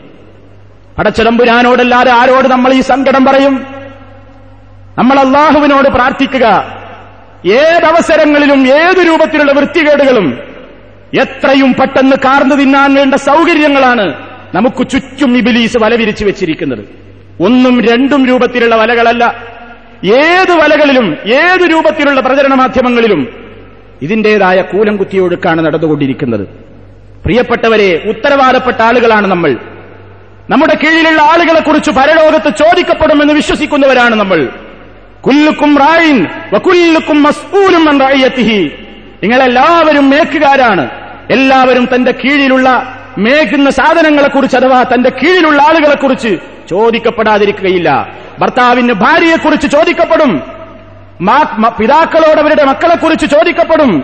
അടച്ചിടമ്പുരാനോടല്ലാതെ 0.99 2.11
ആരോട് 2.11 2.47
നമ്മൾ 2.47 2.73
ഈ 2.73 2.81
സങ്കടം 2.81 3.25
പറയും? 3.25 3.80
നമ്മൾ 4.97 5.19
അള്ളാഹുവിനോട് 5.19 5.89
പ്രാർത്ഥിക്കുക. 5.89 6.45
ഏതവസരങ്ങളിലും 7.45 8.67
ഏത് 8.67 9.07
രൂപത്തിലുള്ള 9.07 9.51
വൃത്തികേടുകളും 9.51 10.37
എത്രയും 11.19 11.73
പെട്ടെന്ന് 11.73 12.15
കാർന്നു 12.25 12.55
തിന്നാൻ 12.55 12.93
വേണ്ട 12.93 13.15
സൗകര്യങ്ങളാണ് 13.15 14.13
നമുക്ക് 14.55 14.89
ചുറ്റും 14.89 15.37
ഇബിലീസ് 15.37 15.77
വല 15.77 15.95
വിരിച്ചു 15.95 16.25
വെച്ചിരിക്കുന്നത്. 16.25 16.79
ഒന്നും 17.41 17.81
രണ്ടും 17.81 18.25
രൂപത്തിലുള്ള 18.25 18.75
വലകളല്ല. 18.75 19.23
ഏത് 20.05 20.51
വലകളിലും 20.51 21.17
ഏത് 21.25 21.71
രൂപത്തിലുള്ള 21.71 22.21
പ്രചരണ 22.21 22.53
മാധ്യമങ്ങളിലും 22.53 23.27
ഇതിന്റേതായ 24.01 24.61
കൂലം 24.61 24.97
കുത്തിയൊഴുക്കാണ് 24.97 25.65
നടന്നുകൊണ്ടിരിക്കുന്നത്. 25.65 26.47
പ്രിയപ്പെട്ടവരെ 27.25 28.03
ഉത്തരവാദപ്പെട്ട 28.05 28.81
ആളുകളാണ് 28.81 29.27
നമ്മൾ. 29.27 29.55
നമ്മുടെ 30.49 30.75
കീഴിലുള്ള 30.75 31.21
ആളുകളെക്കുറിച്ച് 31.21 31.91
പരലോകത്ത് 31.91 32.53
ചോദിക്കപ്പെടുമെന്ന് 32.57 33.33
വിശ്വസിക്കുന്നവരാണ് 33.33 34.15
നമ്മൾ. 34.15 34.49
കുല്ലുക്കും 35.27 35.77
റായിൻ 35.77 36.27
വകുല്ലുക്കും 36.53 37.23
മസ്ഊലും 37.23 37.89
അൻ 37.89 37.99
റഅയ്യത്തിഹി. 37.99 38.71
നിങ്ങളെല്ലാവരും 39.23 40.09
മേക്കുകാരാണ്. 40.09 40.89
എല്ലാവരും 41.31 41.89
തന്റെ 41.95 42.11
കീഴിലുള്ള 42.11 42.97
മേക്കുന്ന 43.17 43.69
സാധനങ്ങളെക്കുറിച്ച് 43.69 44.57
അഥവാ 44.57 44.83
തന്റെ 44.83 45.09
കീഴിലുള്ള 45.09 45.61
ആളുകളെക്കുറിച്ച് 45.61 46.37
ചോദിക്കപ്പെടാതിരിക്കുകയില്ല. 46.69 48.07
ഭർത്താവിന് 48.39 48.93
ഭാര്യയെക്കുറിച്ച് 48.93 49.67
ചോദിക്കപ്പെടും. 49.67 50.41
പിതാക്കളോട് 51.79 52.41
അവരുടെ 52.41 52.63
മക്കളെക്കുറിച്ച് 52.63 53.25
ചോദിക്കപ്പെടും. 53.25 54.03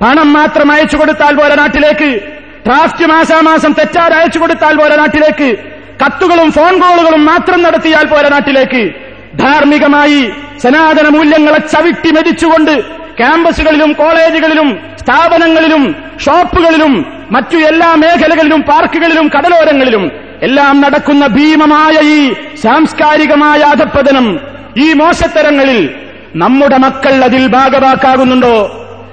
പണം 0.00 0.32
മാത്രം 0.32 0.72
അയച്ചു 0.72 0.96
കൊടുത്താൽ 0.96 1.34
പോലെ 1.36 1.54
നാട്ടിലേക്ക്. 1.54 2.20
ഡ്രാഫ്റ്റ് 2.66 3.06
മാസാമാസം 3.06 3.72
തെറ്റാതെ 3.72 4.14
അയച്ചു 4.16 4.38
കൊടുത്താൽ 4.38 4.76
പോലെ 4.76 4.96
നാട്ടിലേക്ക്. 4.96 5.58
കത്തുകളും 6.04 6.52
ഫോൺ 6.52 6.80
കോളുകളും 6.80 7.24
മാത്രം 7.26 7.62
നടത്തിയാൽ 7.62 8.06
പോലെ 8.06 8.28
നാട്ടിലേക്ക്. 8.28 9.05
ധാർമ്മികമായി 9.38 10.20
സനാതന 10.62 11.08
മൂല്യങ്ങളെ 11.08 11.58
ചവിട്ടി 11.58 12.10
മെതിച്ചുകൊണ്ട് 12.10 12.74
ക്യാമ്പസുകളിലും 13.16 13.92
കോളേജുകളിലും 13.92 14.68
സ്ഥാപനങ്ങളിലും 15.00 15.82
ഷോപ്പുകളിലും 16.24 16.92
മറ്റു 17.30 17.56
എല്ലാ 17.56 17.94
മേഖലകളിലും 17.94 18.60
പാർക്കുകളിലും 18.60 19.28
കടലോരങ്ങളിലും 19.28 20.04
എല്ലാം 20.42 20.80
നടക്കുന്ന 20.80 21.26
ഭീമമായ 21.26 21.96
ഈ 22.06 22.20
സാംസ്കാരികമായ 22.62 23.60
അധപ്പതനം 23.62 24.26
ഈ 24.76 24.92
മോശത്തരങ്ങളിൽ 24.92 25.78
നമ്മുടെ 26.34 26.76
മക്കൾ 26.76 27.24
അതിൽ 27.24 27.46
ഭാഗവാക്കാകുന്നുണ്ടോ? 27.46 28.56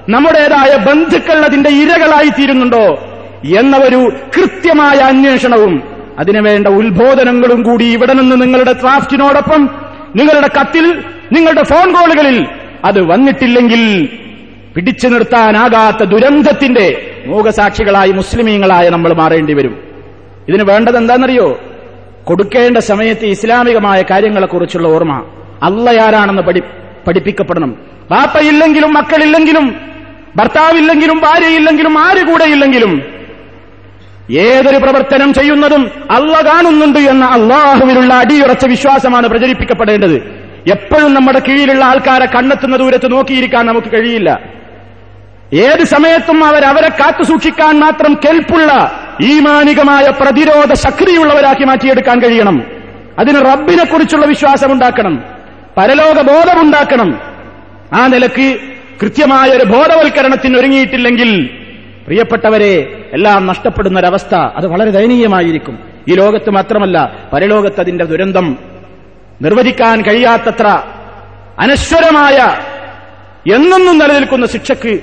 നമ്മുടേതായ 0.08 0.76
ബന്ധുക്കൾ 0.76 1.44
അതിന്റെ 1.44 1.70
ഇരകളായി 1.70 2.28
തീരുന്നുണ്ടോ? 2.28 2.84
എന്ന 3.58 3.76
ഒരു 3.76 4.00
കൃത്യമായ 4.36 4.98
അന്വേഷണവും 4.98 5.74
അതിനുവേണ്ട 6.18 6.66
ഉത്ബോധനങ്ങളും 6.66 7.62
കൂടി 7.62 7.84
ഇവിടെ 7.84 8.12
നിന്ന് 8.12 8.42
നിങ്ങളുടെ 8.42 8.72
ഡ്രാഫ്റ്റിനോടൊപ്പം 8.72 9.62
നിങ്ങളുടെ 10.16 10.48
കത്തിൽ 10.60 11.04
നിങ്ങളുടെ 11.32 11.62
ഫോൺ 11.62 11.92
കോളുകളിൽ 11.92 12.46
അത് 12.84 13.02
വന്നിട്ടില്ലെങ്കിൽ 13.02 14.08
പിടിച്ചു 14.74 15.08
നിർത്താനാകാത്ത 15.08 15.96
ദുരന്തത്തിന്റെ 15.96 17.16
മൂകസാക്ഷികളായി 17.26 18.12
മുസ്ലിമീങ്ങളായ 18.12 18.88
നമ്മൾ 18.88 19.12
മാറേണ്ടി 19.12 19.54
വരും. 19.54 19.82
ഇതിന് 20.48 20.62
വേണ്ടത് 20.62 20.96
എന്താണെന്നറിയോ? 20.96 21.60
കൊടുക്കേണ്ട 22.24 22.78
സമയത്ത് 22.78 23.26
ഇസ്ലാമികമായ 23.26 24.02
കാര്യങ്ങളെക്കുറിച്ചുള്ള 24.02 24.88
ഓർമ്മ. 24.88 25.24
അള്ളയാരാണെന്ന് 25.62 26.42
പഠി 26.42 26.62
പഠിപ്പിക്കപ്പെടണം. 27.08 27.76
ബാപ്പയില്ലെങ്കിലും 28.10 28.94
മക്കളില്ലെങ്കിലും 28.94 29.76
ഭർത്താവില്ലെങ്കിലും 30.36 31.18
ഭാര്യയില്ലെങ്കിലും 31.18 31.98
ആര് 31.98 32.24
കൂടെയില്ലെങ്കിലും 32.24 33.13
ഏതൊരു 34.30 34.76
പ്രവർത്തനം 34.76 35.34
ചെയ്യുന്നതും 35.34 35.90
അള്ള 36.10 36.40
കാണുന്നുണ്ട് 36.40 36.98
എന്ന 36.98 37.24
അള്ളാഹുവിലുള്ള 37.24 38.14
അടിയുറച്ച 38.14 38.66
വിശ്വാസമാണ് 38.66 39.28
പ്രചരിപ്പിക്കപ്പെടേണ്ടത്. 39.28 40.44
എപ്പോഴും 40.70 41.14
നമ്മുടെ 41.14 41.38
കീഴിലുള്ള 41.38 41.84
ആൾക്കാരെ 41.84 42.26
കണ്ണെത്തുന്ന 42.26 42.76
ദൂരത്ത് 42.76 43.12
നോക്കിയിരിക്കാൻ 43.12 43.66
നമുക്ക് 43.66 43.86
കഴിയില്ല. 43.86 44.40
ഏത് 45.54 45.84
സമയത്തും 45.84 46.44
അവരവരെ 46.44 46.88
കാത്തു 46.88 47.22
സൂക്ഷിക്കാൻ 47.22 47.80
മാത്രം 47.80 48.14
കെൽപ്പുള്ള 48.14 49.00
ഈമാനികമായ 49.22 50.08
പ്രതിരോധ 50.20 50.72
ശക്തിയുള്ളവരാക്കി 50.72 51.64
മാറ്റിയെടുക്കാൻ 51.64 52.18
കഴിയണം. 52.18 52.62
അതിന് 53.18 53.52
റബ്ബിനെ 53.52 53.84
കുറിച്ചുള്ള 53.84 54.26
വിശ്വാസമുണ്ടാക്കണം. 54.26 55.22
പരലോക 55.76 56.20
ബോധമുണ്ടാക്കണം. 56.20 57.20
ആ 57.92 58.06
നിലയ്ക്ക് 58.06 58.60
കൃത്യമായ 59.02 59.48
ഒരു 59.48 59.64
ബോധവൽക്കരണത്തിന് 59.64 60.58
ഒരുങ്ങിയിട്ടില്ലെങ്കിൽ 60.58 61.50
പ്രിയപ്പെട്ടവരെ 62.04 63.03
എല്ലാം 63.14 63.46
നഷ്ടപ്പെടുന്ന 63.46 63.98
ഒരവസ്ഥ 63.98 64.34
അത് 64.34 64.66
വളരെ 64.66 64.90
ദയനീയമായിരിക്കും. 64.90 65.78
ഈ 66.08 66.14
ലോകത്ത് 66.14 66.50
മാത്രമല്ല 66.50 66.98
പരലോകത്ത് 67.32 67.80
അതിന്റെ 67.80 68.04
ദുരന്തം 68.04 68.46
നിർവചിക്കാൻ 69.42 70.02
കഴിയാത്തത്ര 70.02 70.66
അനശ്വരമായ 71.58 72.38
എന്നെന്നും 73.54 73.98
നിലനിൽക്കുന്ന 73.98 74.46
ശിക്ഷയ്ക്ക് 74.46 75.00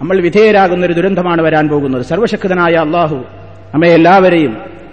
നമ്മൾ 0.00 0.20
വിധേയരാകുന്ന 0.20 0.86
ഒരു 0.86 0.92
ദുരന്തമാണ് 0.92 1.42
വരാൻ 1.42 1.68
പോകുന്നത്. 1.68 2.02
സർവശക്തനായ 2.02 2.74
അള്ളാഹു 2.74 3.16
നമ്മെ 3.74 3.88
എല്ലാവരെയും 3.88 4.52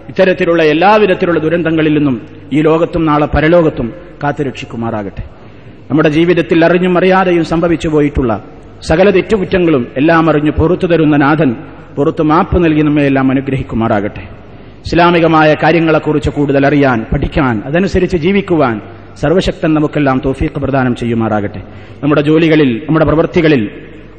ഇത്തരത്തിലുള്ള 0.09 0.63
എല്ലാവിധത്തിലുള്ള 0.63 1.39
ദുരന്തങ്ങളിൽ 1.39 1.93
നിന്നും 1.97 2.15
ഈ 2.53 2.61
ലോകത്തും 2.61 3.05
നാളെ 3.05 3.25
പരലോകത്തും 3.25 3.93
കാത്തുരക്ഷിക്കുമാറാകട്ടെ 4.23 5.23
നമ്മുടെ 5.91 6.09
ജീവിതത്തിൽ 6.09 6.65
അറിഞ്ഞും 6.65 6.97
അറിയാതെയും 6.97 7.45
സംഭവിച്ചു 7.45 7.87
പോയിട്ടുള്ള 7.87 8.43
സകല 8.81 9.09
തെറ്റുകുറ്റങ്ങളും 9.09 9.87
എല്ലാം 9.97 10.29
അറിഞ്ഞു 10.29 10.51
പുറത്തു 10.51 10.87
തരുന്ന 10.87 11.17
നാഥൻ 11.17 11.55
പുറത്തു 11.97 12.23
മാപ്പ് 12.23 12.63
നൽകി 12.63 12.81
നമ്മയെല്ലാം 12.81 13.31
അനുഗ്രഹിക്കുമാറാകട്ടെ. 13.31 14.23
ഇസ്ലാമികമായ 14.85 15.55
കാര്യങ്ങളെക്കുറിച്ച് 15.63 16.29
കൂടുതൽ 16.29 16.65
അറിയാൻ 16.65 17.05
പഠിക്കാൻ 17.13 17.61
അതനുസരിച്ച് 17.65 18.17
ജീവിക്കുവാൻ 18.17 18.81
സർവശക്തൻ 19.21 19.73
നമുക്കെല്ലാം 19.73 20.21
തോഫീക്ക് 20.25 20.59
പ്രദാനം 20.59 20.95
ചെയ്യുമാറാകട്ടെ. 20.95 21.61
നമ്മുടെ 22.03 22.21
ജോലികളിൽ 22.21 22.81
നമ്മുടെ 22.87 23.05
പ്രവൃത്തികളിൽ 23.05 23.69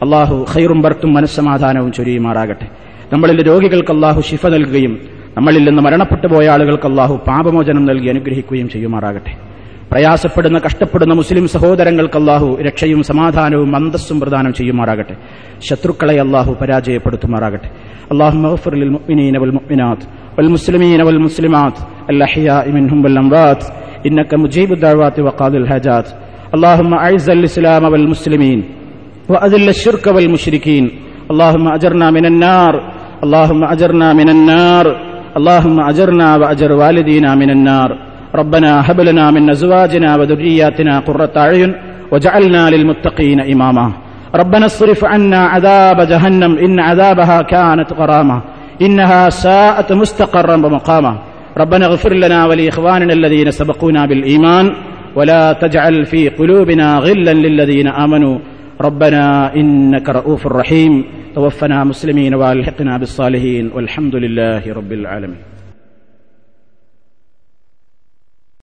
അള്ളാഹു 0.02 0.46
ഹൈറും 0.50 0.82
ബർത്തും 0.82 1.14
മനസ്സമാധാനവും 1.14 1.92
ചൊരിയുമാറാകട്ടെ. 1.92 2.66
നമ്മളിൽ 3.12 3.46
രോഗികൾക്ക് 3.46 3.92
അള്ളാഹു 3.92 4.20
ശിഫ 4.20 4.46
നൽകുകയും 4.46 4.98
നമ്മളിൽ 5.36 5.68
നിന്ന് 5.68 5.82
മരണപ്പെട്ടു 5.82 6.26
പോയ 6.26 6.48
ആളുകൾക്ക് 6.48 6.86
അള്ളാഹു 6.86 7.14
പാപമോചനം 7.16 7.84
നൽകി 7.86 8.08
അനുഗ്രഹിക്കുകയും 8.08 8.68
ചെയ്യുമാറാകട്ടെ. 8.68 9.55
പ്രയാസപ്പെടുന്ന 9.91 10.57
കഷ്ടപ്പെടുന്ന 10.65 11.13
മുസ്ലിം 11.19 11.45
സഹോദരങ്ങൾക്ക് 11.53 12.17
അള്ളാഹു 12.21 12.49
രക്ഷയും 12.67 13.01
സമാധാനവും 13.09 13.71
അന്തസ്സും 13.79 14.17
പ്രദാനം 14.21 14.51
ചെയ്യുമാറാകട്ടെ 14.59 15.15
ശത്രുക്കളെ 15.67 16.15
അള്ളാഹു 16.25 16.51
പരാജയപ്പെടുത്തുമാറാകട്ടെ 16.61 17.69
അള്ളാഹു 18.13 18.37
മഗ്ഫിർ 18.45 18.73
ലിൽ 18.81 18.91
മുഅ്മിനീന 18.95 19.35
വൽ 19.43 19.53
മുഅ്മിനാത്ത് 19.57 20.05
വൽ 20.37 20.49
മുസ്ലിമീന 20.55 21.01
വൽ 21.09 21.19
മുസ്ലിമാത്ത് 21.25 21.81
الأحياء 22.11 22.65
منهم 22.77 22.99
والأموات 23.03 23.61
إنك 24.07 24.31
مجيب 24.43 24.69
الدعوات 24.77 25.15
وقاضي 25.25 25.57
الحاجات 25.57 26.07
اللهم 26.55 26.91
أعز 26.95 27.27
الإسلام 27.31 27.83
والمسلمين 27.93 28.59
وأذل 29.29 29.67
الشرك 29.69 30.05
والمشركين 30.15 30.83
اللهم 31.31 31.65
أجرنا 31.77 32.07
من 32.11 32.25
النار 32.31 32.73
اللهم 33.25 33.61
أجرنا 33.65 34.07
من 34.13 34.27
النار 34.35 34.85
اللهم 35.39 35.77
أجرنا 35.81 36.27
وأجر 36.41 36.71
والدينا 36.73 37.29
من 37.35 37.49
النار 37.49 37.89
ربنا 38.36 38.90
هب 38.90 39.00
لنا 39.00 39.30
من 39.30 39.50
أزواجنا 39.50 40.16
وذرياتنا 40.16 40.98
قرة 40.98 41.30
أعين 41.36 41.74
وجعلنا 42.12 42.70
للمتقين 42.70 43.40
إماما. 43.40 43.92
ربنا 44.34 44.66
اصرف 44.66 45.04
عنا 45.04 45.38
عذاب 45.38 46.00
جهنم 46.00 46.58
إن 46.58 46.80
عذابها 46.80 47.42
كانت 47.42 47.92
غراما. 47.92 48.40
إنها 48.82 49.28
ساءت 49.28 49.92
مستقرا 49.92 50.56
ومقاما. 50.56 51.18
ربنا 51.58 51.86
اغفر 51.86 52.12
لنا 52.12 52.46
ولإخواننا 52.46 53.12
الذين 53.12 53.50
سبقونا 53.50 54.06
بالإيمان 54.06 54.72
ولا 55.14 55.52
تجعل 55.52 56.04
في 56.04 56.28
قلوبنا 56.28 56.98
غلا 56.98 57.32
للذين 57.32 57.88
آمنوا. 57.88 58.38
ربنا 58.80 59.54
إنك 59.56 60.08
رؤوف 60.08 60.46
رحيم. 60.46 61.04
توفنا 61.34 61.84
مسلمين 61.84 62.34
وألحقنا 62.34 62.96
بالصالحين 62.98 63.70
والحمد 63.74 64.14
لله 64.14 64.72
رب 64.72 64.92
العالمين. 64.92 65.55